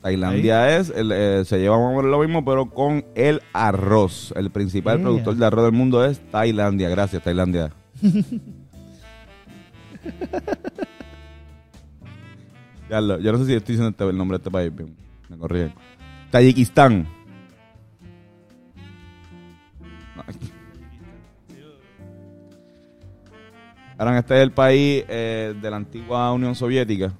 Tailandia 0.00 0.76
es, 0.78 0.90
el, 0.90 1.12
eh, 1.12 1.44
se 1.44 1.58
lleva 1.60 1.76
más 1.78 1.92
o 1.92 1.96
menos 1.96 2.10
lo 2.10 2.18
mismo, 2.20 2.44
pero 2.44 2.66
con 2.70 3.04
el 3.14 3.40
arroz. 3.52 4.32
El 4.36 4.50
principal 4.50 4.96
Yeah. 4.98 5.04
productor 5.04 5.36
de 5.36 5.46
arroz 5.46 5.64
del 5.64 5.72
mundo 5.72 6.04
es 6.04 6.18
Tailandia. 6.30 6.88
Gracias, 6.88 7.22
Tailandia. 7.22 7.72
Ya 12.90 13.00
lo- 13.00 13.18
yo 13.20 13.32
no 13.32 13.38
sé 13.38 13.46
si 13.46 13.54
estoy 13.54 13.74
diciendo 13.74 13.90
este- 13.90 14.04
el 14.04 14.18
nombre 14.18 14.36
de 14.38 14.42
este 14.42 14.50
país. 14.50 14.72
Me 15.30 15.38
corrigen. 15.38 15.72
Tayikistán. 16.30 17.06
Ahora, 24.02 24.18
este 24.18 24.34
es 24.36 24.42
el 24.42 24.50
país 24.50 25.04
eh, 25.08 25.54
de 25.62 25.70
la 25.70 25.76
antigua 25.76 26.32
Unión 26.32 26.56
Soviética 26.56 27.12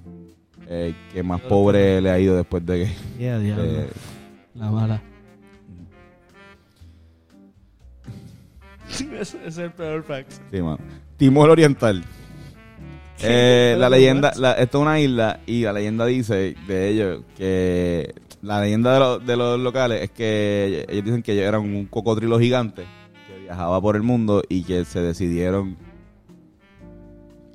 eh, 0.68 0.92
que 1.12 1.23
más 1.23 1.40
pobre 1.42 2.01
le 2.01 2.11
ha 2.11 2.18
ido 2.18 2.35
después 2.37 2.66
de 2.66 2.87
que... 2.87 2.92
Yeah, 3.21 3.38
de- 3.38 3.88
La 4.57 4.68
mala. 4.68 5.01
ese, 8.90 9.16
ese 9.23 9.47
es 9.47 9.59
el 9.59 9.71
peor 9.71 10.05
sí, 10.51 10.61
mano. 10.61 10.79
Timor 11.18 11.51
Oriental. 11.51 12.03
Eh, 13.23 13.77
la 13.79 13.88
leyenda, 13.88 14.33
la- 14.35 14.55
esto 14.55 14.79
es 14.79 14.83
una 14.83 14.99
isla 14.99 15.38
y 15.47 15.62
la 15.62 15.73
leyenda 15.73 16.05
dice 16.05 16.57
de 16.66 16.88
ellos 16.88 17.23
que 17.37 18.12
la 18.42 18.61
leyenda 18.61 18.95
de, 18.95 18.99
los- 18.99 19.25
de 19.25 19.37
los 19.37 19.61
locales 19.61 20.03
es 20.03 20.11
que 20.11 20.85
ellos 20.88 21.05
dicen 21.05 21.23
que 21.23 21.35
ellos 21.35 21.45
eran 21.45 21.61
un 21.61 21.87
cocodrilo 21.87 22.40
gigante 22.40 22.83
que 23.29 23.38
viajaba 23.38 23.81
por 23.81 23.95
el 23.95 24.03
mundo 24.03 24.42
y 24.49 24.64
que 24.64 24.85
se 24.85 25.01
decidieron 25.01 25.77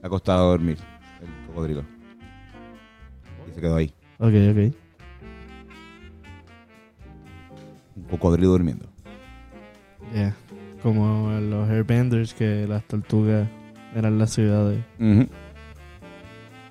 acostar 0.08 0.38
a 0.38 0.41
dormir 0.41 0.78
el 1.22 1.48
cocodrilo 1.48 1.84
y 3.50 3.54
se 3.54 3.62
quedó 3.62 3.76
ahí 3.76 3.93
Ok, 4.20 4.34
ok. 4.52 4.76
un 7.96 8.04
cocodrilo 8.10 8.50
durmiendo 8.50 8.86
Yeah. 10.13 10.34
Como 10.82 11.32
los 11.41 11.70
airbenders 11.70 12.34
que 12.34 12.65
las 12.65 12.82
tortugas 12.86 13.46
eran 13.93 14.17
las 14.17 14.32
ciudades. 14.32 14.82
Ujú. 15.00 15.28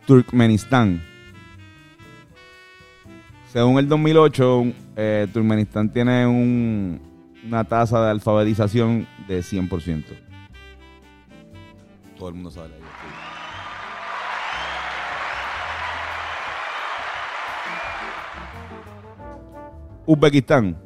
Turkmenistán. 0.06 1.02
Según 3.52 3.78
el 3.78 3.88
2008, 3.88 4.64
eh, 4.96 5.26
Turkmenistán 5.34 5.92
tiene 5.92 6.26
un- 6.26 6.98
una 7.46 7.64
tasa 7.64 8.02
de 8.06 8.10
alfabetización 8.12 9.06
de 9.28 9.42
100%. 9.42 10.14
Todo 12.18 12.28
el 12.28 12.34
mundo 12.34 12.50
sabe 12.50 12.68
la 12.70 12.76
idea. 12.76 12.86
Uzbekistán. 20.06 20.76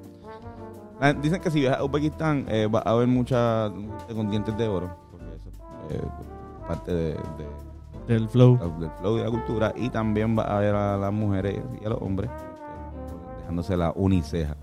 Ah, 1.01 1.12
Dicen 1.12 1.40
que 1.40 1.51
si 1.51 1.61
viajas 1.61 1.81
a 1.81 1.85
Uzbekistán 1.85 2.47
eh, 2.49 2.66
va 2.66 2.81
a 2.81 2.90
haber 2.90 3.07
muchas 3.09 3.73
gente 3.73 4.14
con 4.14 4.31
dientes 4.31 4.57
de 4.57 4.69
oro. 4.69 4.90
Porque 5.11 5.27
eso 5.37 5.49
es 5.51 6.66
parte 6.66 6.93
de, 6.95 7.12
de- 7.14 7.61
Del 8.07 8.29
flow. 8.29 8.59
del 8.79 8.90
flow 9.01 9.14
y 9.16 9.19
de 9.19 9.25
la 9.25 9.31
cultura. 9.31 9.73
Y 9.77 9.88
también 9.90 10.37
va 10.38 10.43
a 10.45 10.59
ver 10.61 10.75
a 10.75 10.97
las 10.97 11.12
mujeres 11.12 11.61
y 11.81 11.85
a 11.85 11.88
los 11.90 12.01
hombres 12.03 12.31
este, 12.31 13.37
dejándose 13.41 13.76
la 13.76 13.93
uniceja. 13.95 14.57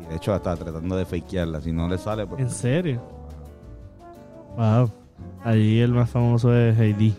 Y 0.00 0.06
de 0.06 0.16
hecho, 0.16 0.32
hasta 0.34 0.56
tratando 0.56 0.96
de 0.96 1.04
fakearla. 1.04 1.60
Si 1.60 1.72
no 1.72 1.88
le 1.88 1.98
sale, 1.98 2.26
pues. 2.26 2.40
¿En 2.40 2.50
serio? 2.50 3.00
Wow. 4.56 4.90
Allí 5.44 5.80
el 5.80 5.92
más 5.92 6.08
famoso 6.10 6.54
es 6.56 6.78
Heidi. 6.78 7.14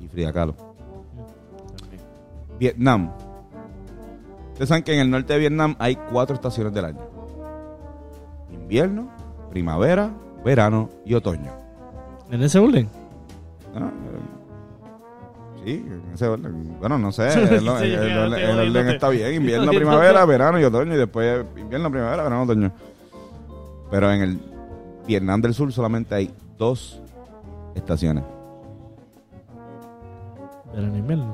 Y 0.00 0.08
Frida 0.08 0.32
Kahlo. 0.32 0.54
Vietnam. 2.58 3.10
Ustedes 4.52 4.68
saben 4.68 4.84
que 4.84 4.94
en 4.94 5.00
el 5.00 5.10
norte 5.10 5.32
de 5.32 5.38
Vietnam 5.40 5.74
hay 5.78 5.96
cuatro 5.96 6.34
estaciones 6.34 6.72
del 6.72 6.84
año: 6.84 7.00
invierno, 8.52 9.08
primavera, 9.50 10.10
verano 10.44 10.88
y 11.04 11.14
otoño. 11.14 11.50
¿En 12.30 12.42
ese 12.42 12.58
orden? 12.58 12.88
Ah, 13.74 13.90
eh, 13.90 15.64
Sí, 15.64 15.72
en 15.86 16.02
ese 16.14 16.26
orden. 16.26 16.76
Bueno, 16.80 16.98
no 16.98 17.12
sé. 17.12 17.28
El, 17.56 17.66
el- 17.68 17.68
orden 17.68 18.88
está 18.88 19.08
bien. 19.08 19.34
Invierno, 19.34 19.70
primavera, 19.70 20.24
verano 20.24 20.58
y 20.60 20.64
otoño. 20.64 20.94
Y 20.94 20.98
después 20.98 21.44
invierno, 21.56 21.90
primavera, 21.90 22.22
verano, 22.24 22.42
otoño. 22.42 22.72
Pero 23.92 24.10
en 24.10 24.22
el 24.22 24.40
Vietnam 25.06 25.40
del 25.42 25.52
Sur 25.54 25.70
solamente 25.72 26.14
hay 26.14 26.34
dos 26.58 27.00
estaciones. 27.74 28.24
Verano 30.74 30.96
invierno. 30.96 31.26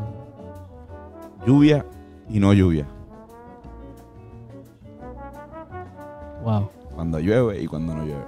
Lluvia 1.46 1.86
y 2.28 2.40
no 2.40 2.52
lluvia. 2.52 2.86
Wow. 6.44 6.68
Cuando 6.94 7.20
llueve 7.20 7.62
y 7.62 7.66
cuando 7.66 7.94
no 7.94 8.02
llueve. 8.02 8.24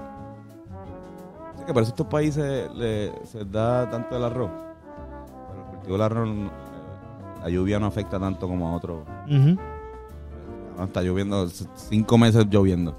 Así 1.55 1.64
que 1.64 1.72
por 1.72 1.83
eso 1.83 1.91
a 1.91 1.95
estos 1.95 2.07
países 2.07 2.70
le- 2.74 3.12
se 3.26 3.45
da 3.45 3.91
tanto 3.91 4.16
el 4.16 4.24
arroz. 4.24 4.51
Pero 5.49 5.61
el 5.61 5.66
cultivo 5.70 5.93
del 5.95 6.03
arroz, 6.03 6.28
eh, 6.28 6.51
la 7.43 7.49
lluvia 7.49 7.78
no 7.81 7.87
afecta 7.87 8.18
tanto 8.20 8.47
como 8.47 8.68
a 8.68 8.74
otros. 8.76 9.01
No, 10.76 10.85
está 10.85 11.03
lloviendo, 11.03 11.49
cinco 11.49 12.16
meses 12.16 12.47
lloviendo. 12.49 12.95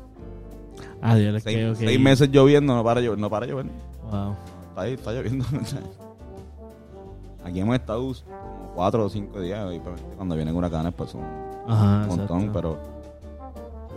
Ah, 1.01 1.15
les 1.15 1.41
Seis, 1.43 1.55
creo 1.55 1.75
seis 1.75 1.99
meses 1.99 2.29
lloviendo, 2.31 2.75
no 2.75 2.83
para 2.83 3.01
llover. 3.01 3.17
No 3.19 3.29
para 3.29 3.45
llover. 3.47 3.65
Wow. 4.11 4.35
Está 4.69 4.81
ahí, 4.81 4.93
está 4.93 5.11
lloviendo. 5.11 5.45
Aquí 7.43 7.59
hemos 7.59 7.75
estado 7.75 7.99
como 7.99 8.71
cuatro 8.75 9.05
o 9.05 9.09
cinco 9.09 9.41
días. 9.41 9.73
Y 9.73 9.79
pues, 9.79 9.99
cuando 10.15 10.35
vienen 10.35 10.55
huracanes, 10.55 10.93
pues 10.93 11.09
son 11.09 11.21
Ajá, 11.67 12.01
un 12.03 12.07
montón. 12.07 12.39
exacto. 12.41 12.51
Pero 12.53 12.77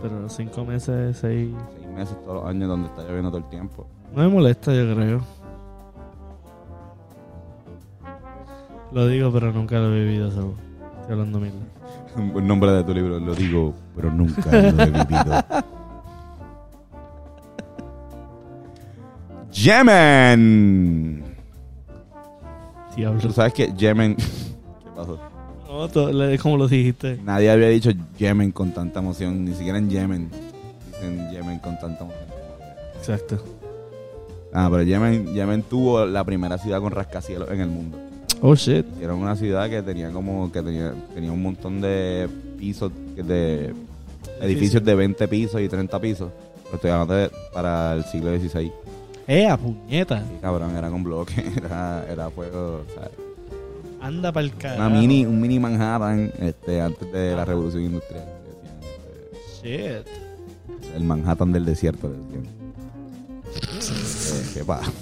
Pero 0.01 0.29
cinco 0.29 0.65
meses, 0.65 1.17
seis... 1.17 1.53
seis 1.77 1.87
meses 1.95 2.17
todos 2.23 2.41
los 2.41 2.45
años 2.49 2.67
donde 2.69 2.87
está 2.87 3.03
lloviendo 3.03 3.29
todo 3.29 3.37
el 3.39 3.49
tiempo. 3.49 3.85
No 4.15 4.23
me 4.23 4.27
molesta, 4.29 4.73
yo 4.73 4.95
creo. 4.95 5.21
Lo 8.91 9.07
digo, 9.07 9.31
pero 9.31 9.51
nunca 9.51 9.77
lo 9.79 9.93
he 9.93 10.03
vivido, 10.05 10.31
so. 10.31 10.53
Estoy 11.01 11.13
hablando 11.13 11.39
mil. 11.39 11.51
El 12.35 12.47
nombre 12.47 12.71
de 12.71 12.83
tu 12.83 12.93
libro, 12.93 13.19
lo 13.19 13.35
digo, 13.35 13.73
pero 13.95 14.11
nunca 14.11 14.49
lo 14.51 14.57
he 14.83 14.85
vivido. 14.91 15.43
Yemen. 19.55 21.23
Diablo. 22.95 23.19
Tú 23.21 23.31
sabes 23.31 23.53
que 23.53 23.71
Yemen. 23.73 24.15
¿Qué 24.15 24.89
pasó? 24.95 25.19
No, 25.67 26.37
como 26.41 26.57
lo 26.57 26.67
dijiste. 26.67 27.19
Nadie 27.23 27.49
había 27.51 27.67
dicho 27.69 27.91
Yemen 28.17 28.51
con 28.51 28.71
tanta 28.71 28.99
emoción, 28.99 29.43
ni 29.45 29.53
siquiera 29.53 29.77
en 29.77 29.89
Yemen. 29.89 30.29
Dicen 30.87 31.31
Yemen 31.31 31.59
con 31.59 31.77
tanta 31.79 32.03
emoción. 32.03 32.25
Exacto. 32.97 33.43
Ah, 34.53 34.67
pero 34.71 34.83
Yemen, 34.83 35.33
Yemen 35.33 35.63
tuvo 35.63 36.05
la 36.05 36.23
primera 36.23 36.57
ciudad 36.57 36.79
con 36.79 36.91
rascacielos 36.91 37.49
en 37.51 37.59
el 37.61 37.67
mundo. 37.69 37.97
Oh, 38.41 38.55
shit. 38.55 38.85
Era 39.01 39.13
una 39.13 39.35
ciudad 39.35 39.69
que 39.69 39.81
tenía 39.81 40.11
como 40.11 40.51
que 40.51 40.61
tenía, 40.61 40.93
tenía 41.13 41.31
un 41.31 41.41
montón 41.41 41.81
de 41.81 42.29
pisos, 42.57 42.91
de 43.15 43.73
edificios 44.41 44.83
de 44.83 44.95
20 44.95 45.27
pisos 45.27 45.61
y 45.61 45.67
30 45.69 45.99
pisos. 45.99 46.29
Pero 46.63 46.75
estoy 46.75 46.91
hablando 46.91 47.13
de- 47.15 47.31
para 47.53 47.93
el 47.93 48.03
siglo 48.05 48.31
XVI. 48.37 48.71
¡Eh, 49.27 49.47
a 49.47 49.57
puñeta! 49.57 50.19
Sí, 50.19 50.37
cabrón, 50.41 50.75
era 50.77 50.89
con 50.89 51.03
bloques, 51.03 51.37
era, 51.57 52.05
era 52.09 52.29
fuego, 52.29 52.83
sea, 52.93 53.09
Anda 54.01 54.31
para 54.31 54.45
el 54.45 54.55
carajo. 54.55 54.81
una 54.87 54.89
mini, 54.99 55.25
un 55.25 55.41
mini 55.41 55.59
Manhattan 55.59 56.31
este, 56.39 56.79
antes 56.79 57.11
de 57.11 57.35
la 57.35 57.43
revolución 57.43 57.83
industrial. 57.83 58.25
decían, 58.45 58.77
este, 59.63 60.03
Shit. 60.03 60.07
el 60.95 61.03
Manhattan 61.03 61.51
del 61.51 61.65
desierto. 61.65 62.09
decían. 62.09 62.45
Eh, 63.81 64.49
¿Qué 64.53 64.63
pasa? 64.63 64.91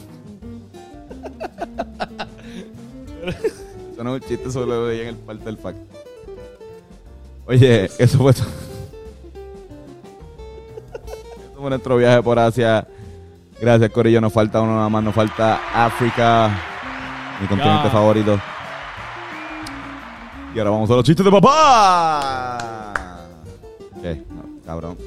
Eso 3.93 4.03
no 4.03 4.15
es 4.15 4.21
un 4.23 4.29
chiste, 4.29 4.51
solo 4.51 4.65
lo 4.67 4.83
veía 4.85 5.03
en 5.03 5.09
el 5.09 5.15
parte 5.17 5.43
del 5.45 5.57
fact. 5.57 5.77
Oye, 7.45 7.89
eso 7.99 8.17
fue 8.19 8.33
todo. 8.33 8.45
Eso 11.51 11.59
fue 11.59 11.69
nuestro 11.69 11.97
viaje 11.97 12.23
por 12.23 12.39
Asia. 12.39 12.87
Gracias, 13.63 13.91
Corillo. 13.91 14.19
Nos 14.19 14.33
falta 14.33 14.59
uno 14.59 14.75
nada 14.75 14.89
más. 14.89 15.01
Nos 15.01 15.15
falta 15.15 15.61
África, 15.73 16.51
mi 17.39 17.47
continente 17.47 17.89
favorito. 17.89 18.37
Y 20.53 20.59
ahora 20.59 20.71
vamos 20.71 20.91
a 20.91 20.95
los 20.95 21.05
chistes 21.05 21.23
de 21.23 21.31
papá. 21.31 22.93
¿Qué? 24.01 24.21
No, 24.31 24.43
cabrón. 24.65 24.97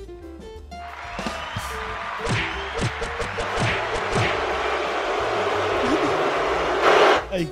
Ay. 7.30 7.50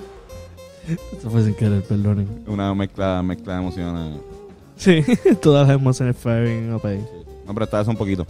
Esto 0.89 1.29
fue 1.29 1.45
sin 1.45 1.55
querer, 1.55 1.83
perdonen. 1.83 2.45
Una 2.47 2.75
mezcla, 2.75 3.23
mezcla 3.23 3.57
de 3.57 3.61
emociones. 3.61 4.21
Sí, 4.77 5.05
todas 5.43 5.69
las 5.69 5.77
emociones 5.77 6.17
firing 6.17 6.73
up 6.73 6.87
ahí. 6.87 7.07
No, 7.47 7.53
pero 7.53 7.65
esta 7.65 7.79
vez 7.81 7.89
un 7.89 7.97
poquito. 7.97 8.27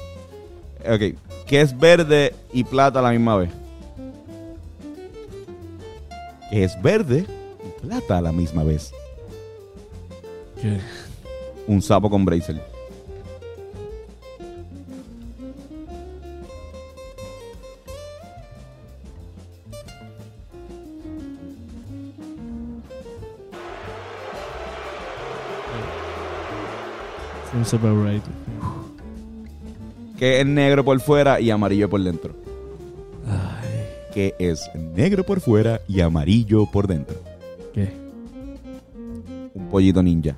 Ok. 0.87 1.19
¿Qué 1.47 1.61
es 1.61 1.77
verde 1.79 2.35
y 2.53 2.65
plata 2.65 2.99
a 2.99 3.03
la 3.03 3.11
misma 3.11 3.37
vez? 3.37 3.51
¿Qué 6.51 6.65
es 6.65 6.81
verde 6.83 7.27
y 7.65 7.87
plata 7.87 8.19
a 8.19 8.23
la 8.23 8.33
misma 8.33 8.65
vez? 8.65 8.93
¿Qué? 10.61 10.79
Un 11.67 11.83
sapo 11.83 12.11
con 12.11 12.25
bracer. 12.25 12.75
¿Qué 30.25 30.41
es 30.41 30.47
negro 30.47 30.83
por 30.83 30.99
fuera 31.01 31.39
y 31.39 31.51
amarillo 31.51 31.91
por 31.91 32.03
dentro? 32.03 32.35
Ay, 33.29 33.69
¿Qué 34.15 34.35
es 34.39 34.71
negro 34.75 35.23
por 35.23 35.43
fuera 35.43 35.83
y 35.87 36.01
amarillo 36.01 36.65
por 36.65 36.87
dentro? 36.87 37.19
¿qué? 37.75 37.93
Un 39.53 39.69
pollito 39.69 40.03
ninja. 40.03 40.35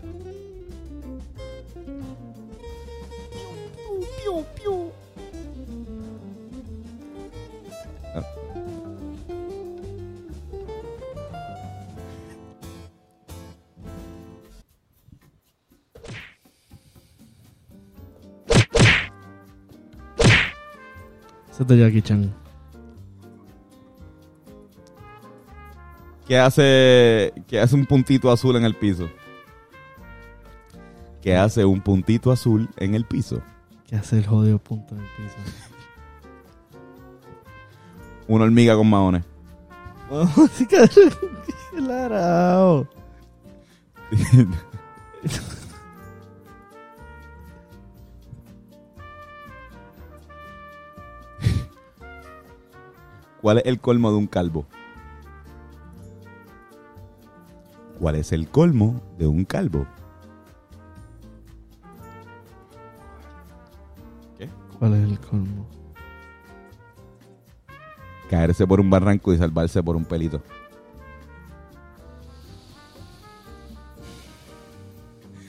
De 21.66 21.76
Jackie 21.76 22.02
Chan. 22.02 22.32
¿Qué 26.26 26.38
hace, 26.38 27.32
¿Qué 27.46 27.60
hace 27.60 27.74
un 27.74 27.86
puntito 27.86 28.30
azul 28.30 28.56
en 28.56 28.64
el 28.64 28.74
piso? 28.74 29.08
¿Qué 31.22 31.36
hace 31.36 31.64
un 31.64 31.80
puntito 31.80 32.30
azul 32.30 32.68
en 32.76 32.94
el 32.94 33.04
piso? 33.04 33.42
¿Qué 33.86 33.96
hace 33.96 34.18
el 34.18 34.26
jodido 34.26 34.58
punto 34.58 34.94
en 34.94 35.00
el 35.00 35.08
piso? 35.16 35.36
Una 38.28 38.44
hormiga 38.44 38.76
con 38.76 38.90
maones. 38.90 39.24
Oh. 40.10 40.28
Qué 40.68 41.80
larao. 41.80 42.88
¿Cuál 53.40 53.58
es 53.58 53.66
el 53.66 53.80
colmo 53.80 54.10
de 54.10 54.16
un 54.16 54.26
calvo? 54.26 54.66
¿Cuál 57.98 58.16
es 58.16 58.32
el 58.32 58.48
colmo 58.48 59.00
de 59.18 59.26
un 59.26 59.44
calvo? 59.44 59.86
¿Cuál 64.78 64.94
es 64.94 65.10
el 65.10 65.18
colmo? 65.20 65.66
Caerse 68.28 68.66
por 68.66 68.80
un 68.80 68.90
barranco 68.90 69.32
y 69.32 69.38
salvarse 69.38 69.82
por 69.82 69.96
un 69.96 70.04
pelito. 70.04 70.42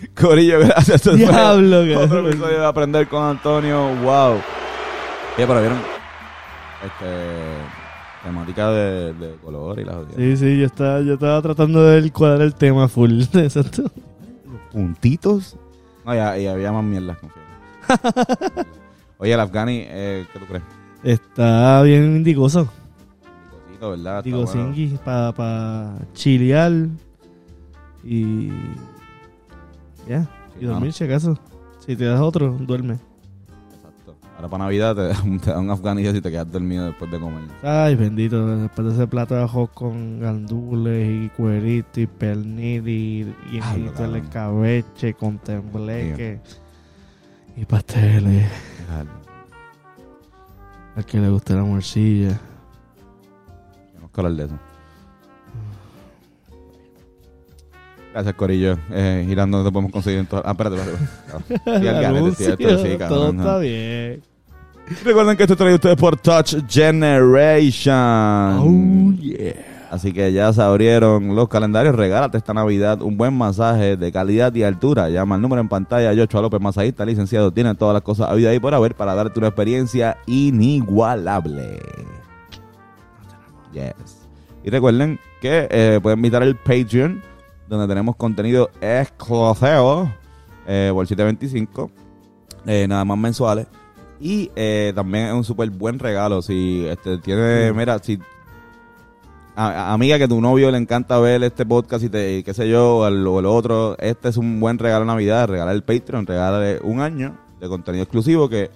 Corillo, 0.20 0.60
gracias. 0.60 1.04
Diablo, 1.16 1.80
Otro 2.04 2.28
episodio 2.30 2.60
de 2.60 2.66
Aprender 2.66 3.08
con 3.08 3.24
Antonio. 3.24 3.96
Wow. 4.02 4.36
Oye, 4.36 5.48
pero 5.48 5.60
vieron. 5.60 5.97
Este. 6.84 7.88
Temática 8.24 8.72
de, 8.72 9.14
de 9.14 9.36
color 9.36 9.80
y 9.80 9.86
las 9.86 9.96
jodidas. 9.96 10.16
Sí, 10.16 10.38
sí, 10.38 10.60
yo 10.60 10.66
estaba, 10.66 11.02
yo 11.02 11.14
estaba 11.14 11.42
tratando 11.42 11.84
de 11.84 11.98
era 12.00 12.44
el 12.44 12.56
tema 12.56 12.88
full. 12.88 13.22
Exacto. 13.34 13.84
Puntitos. 14.72 15.56
No, 16.04 16.14
ya, 16.16 16.38
ya 16.38 16.52
había 16.54 16.72
más 16.72 16.84
mierdas, 16.84 17.18
confío. 17.20 17.42
Oye, 19.20 19.34
el 19.34 19.40
Afghani, 19.40 19.84
eh, 19.86 20.26
¿qué 20.32 20.40
tú 20.40 20.46
crees? 20.46 20.64
Está 21.04 21.82
bien 21.84 22.18
indigoso. 22.18 22.70
Picosito, 23.52 23.92
¿verdad? 23.92 24.24
Digo, 24.24 24.46
bueno. 24.46 25.00
Para 25.04 25.32
pa 25.32 25.96
chilear 26.14 26.72
y. 28.04 28.50
Ya, 30.08 30.28
y 30.60 30.66
dormir 30.66 30.94
si 30.94 31.04
acaso. 31.04 31.38
Si 31.86 31.96
te 31.96 32.06
das 32.06 32.20
otro, 32.20 32.58
duerme. 32.60 33.00
Ahora 34.38 34.50
para 34.50 34.64
Navidad 34.66 34.96
te, 34.96 35.30
te 35.40 35.50
dan 35.52 35.66
un 35.66 35.72
afganillo 35.72 36.12
y 36.16 36.22
te 36.22 36.30
quedas 36.32 36.52
dormido 36.52 36.86
después 36.86 37.10
de 37.10 37.20
comer. 37.20 37.42
Ay, 37.64 37.96
bendito, 37.96 38.58
después 38.58 38.88
de 38.88 38.94
ese 38.94 39.08
plato 39.08 39.34
de 39.36 39.42
arroz 39.44 39.70
con 39.72 40.20
gandules 40.20 41.26
y 41.26 41.30
cuerito 41.30 42.00
y 42.00 42.08
pernil 42.08 42.88
y, 42.88 43.22
y 43.52 43.60
Ah, 43.62 43.76
el 43.76 44.16
escabeche 44.18 45.16
con 45.16 45.40
tembleque 45.40 46.40
y 47.56 47.66
pasteles. 47.66 48.48
Al 50.96 51.06
que 51.06 51.20
le 51.20 51.30
guste 51.30 51.54
la 51.54 51.64
morcilla. 51.64 52.40
Tenemos 53.92 54.12
que 54.12 54.22
hablar 54.22 54.34
de 54.34 54.46
eso. 54.46 54.60
Gracias, 58.18 58.34
Corillo. 58.34 58.80
Eh, 58.90 59.26
girando, 59.28 59.64
te 59.64 59.72
podemos 59.72 59.92
conseguir 59.92 60.22
en 60.22 60.26
todas. 60.26 60.44
Ah, 60.44 60.54
espérate, 60.54 60.76
espérate. 60.76 62.52
Esto 62.52 62.78
sí, 62.80 62.98
cabrón, 62.98 63.10
todo 63.10 63.32
no. 63.32 63.42
está 63.44 63.60
bien. 63.60 64.24
Recuerden 65.06 65.38
que 65.38 65.44
esto 65.44 65.56
trae 65.56 65.76
ustedes 65.76 65.98
por 65.98 66.18
Touch 66.18 66.56
Generation. 66.68 67.94
Oh, 68.58 69.14
yeah. 69.22 69.54
Así 69.92 70.14
que 70.14 70.34
ya 70.34 70.52
se 70.52 70.64
abrieron 70.64 71.36
los 71.36 71.48
calendarios. 71.48 71.94
Regálate 71.94 72.40
esta 72.40 72.56
Navidad 72.56 73.04
un 73.04 73.18
buen 73.18 73.38
masaje 73.38 73.98
de 73.98 74.12
calidad 74.12 74.52
y 74.56 74.64
altura. 74.64 75.10
Llama 75.10 75.36
al 75.36 75.42
número 75.42 75.62
en 75.62 75.70
pantalla. 75.70 76.12
Yochoa 76.12 76.42
López, 76.42 76.60
masajista, 76.60 77.06
licenciado. 77.06 77.52
Tiene 77.52 77.76
todas 77.76 77.94
las 77.94 78.02
cosas 78.02 78.32
a 78.32 78.34
vida 78.34 78.52
y 78.52 78.60
por 78.60 78.74
haber 78.74 78.96
para 78.96 79.14
darte 79.14 79.38
una 79.38 79.50
experiencia 79.50 80.18
inigualable. 80.26 81.84
Yes. 83.74 84.28
Y 84.64 84.72
recuerden 84.72 85.20
que 85.40 85.68
eh, 85.70 86.00
pueden 86.02 86.20
visitar 86.20 86.42
el 86.42 86.56
Patreon, 86.56 87.22
donde 87.68 87.88
tenemos 87.88 88.16
contenido 88.16 88.70
exclusivo 88.82 90.12
eh, 90.68 90.92
por 90.94 91.06
725, 91.08 91.92
eh, 92.66 92.86
nada 92.88 93.06
más 93.06 93.18
mensuales. 93.18 93.68
Y 94.20 94.50
eh, 94.56 94.92
también 94.96 95.28
es 95.28 95.34
un 95.34 95.44
súper 95.44 95.70
buen 95.70 96.00
regalo. 96.00 96.42
Si 96.42 96.86
este, 96.88 97.18
tiene, 97.20 97.72
mira, 97.74 98.00
si 98.00 98.18
a- 99.56 99.68
a- 99.68 99.94
amiga 99.94 100.18
que 100.18 100.28
tu 100.28 100.42
novio 100.42 100.72
le 100.72 100.78
encanta 100.78 101.20
ver 101.20 101.44
este 101.44 101.66
podcast 101.66 102.04
y 102.04 102.10
te, 102.10 102.38
y 102.38 102.44
qué 102.44 102.54
sé 102.54 102.68
yo, 102.70 102.98
o 102.98 103.08
el, 103.08 103.26
o 103.28 103.40
el 103.40 103.46
otro, 103.46 103.96
este 104.00 104.30
es 104.30 104.38
un 104.38 104.60
buen 104.60 104.78
regalo 104.80 105.02
de 105.02 105.08
Navidad, 105.08 105.48
regalar 105.48 105.76
el 105.76 105.84
Patreon, 105.84 106.26
regalarle 106.26 106.80
un 106.84 107.00
año 107.02 107.36
de 107.60 107.68
contenido 107.68 108.04
exclusivo 108.04 108.50
que 108.50 108.70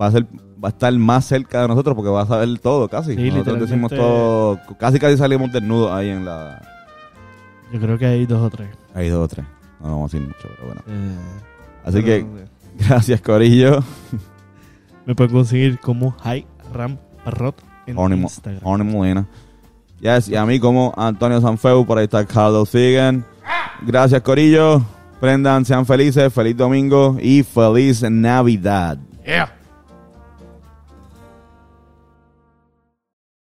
va 0.00 0.06
a 0.06 0.12
ser 0.12 0.26
va 0.64 0.68
a 0.68 0.70
estar 0.70 0.92
más 0.92 1.24
cerca 1.24 1.62
de 1.62 1.68
nosotros 1.68 1.96
porque 1.96 2.10
vas 2.10 2.30
a 2.30 2.36
ver 2.38 2.56
todo 2.60 2.88
casi. 2.88 3.16
Sí, 3.16 3.30
nosotros 3.30 3.60
decimos 3.68 3.90
todo, 3.90 4.60
casi 4.78 4.98
casi 5.00 5.16
salimos 5.16 5.52
desnudos 5.52 5.90
ahí 5.90 6.08
en 6.08 6.24
la... 6.24 6.60
Yo 7.72 7.80
creo 7.80 7.98
que 7.98 8.06
hay 8.06 8.26
dos 8.26 8.40
o 8.40 8.50
tres. 8.50 8.68
Hay 8.94 9.08
dos 9.08 9.24
o 9.24 9.28
tres, 9.28 9.46
no 9.80 9.90
vamos 9.90 10.12
a 10.12 10.16
decir 10.16 10.28
mucho, 10.28 10.48
pero 10.56 10.66
bueno. 10.66 10.82
Eh, 10.86 11.16
Así 11.84 12.02
pero, 12.02 12.06
que 12.06 12.26
gracias 12.86 13.20
Corillo. 13.20 13.82
Me 15.06 15.14
pueden 15.14 15.32
conseguir 15.32 15.78
como 15.78 16.12
High 16.12 16.46
Ram 16.72 16.98
Parrot 17.24 17.62
en 17.86 17.98
Instagram. 17.98 18.60
Horny 18.62 18.84
Molina. 18.84 19.26
Yes, 20.00 20.28
y 20.28 20.36
a 20.36 20.44
mí 20.44 20.58
como 20.58 20.92
Antonio 20.96 21.40
Sanfeu, 21.40 21.86
por 21.86 21.98
ahí 21.98 22.04
está 22.04 22.24
Carlos 22.26 22.68
Figan. 22.70 23.24
Gracias, 23.82 24.20
Corillo. 24.22 24.82
Prendan, 25.20 25.64
sean 25.64 25.86
felices, 25.86 26.32
feliz 26.32 26.56
domingo 26.56 27.16
y 27.20 27.44
feliz 27.44 28.02
Navidad. 28.02 28.98
Yeah. 29.24 29.54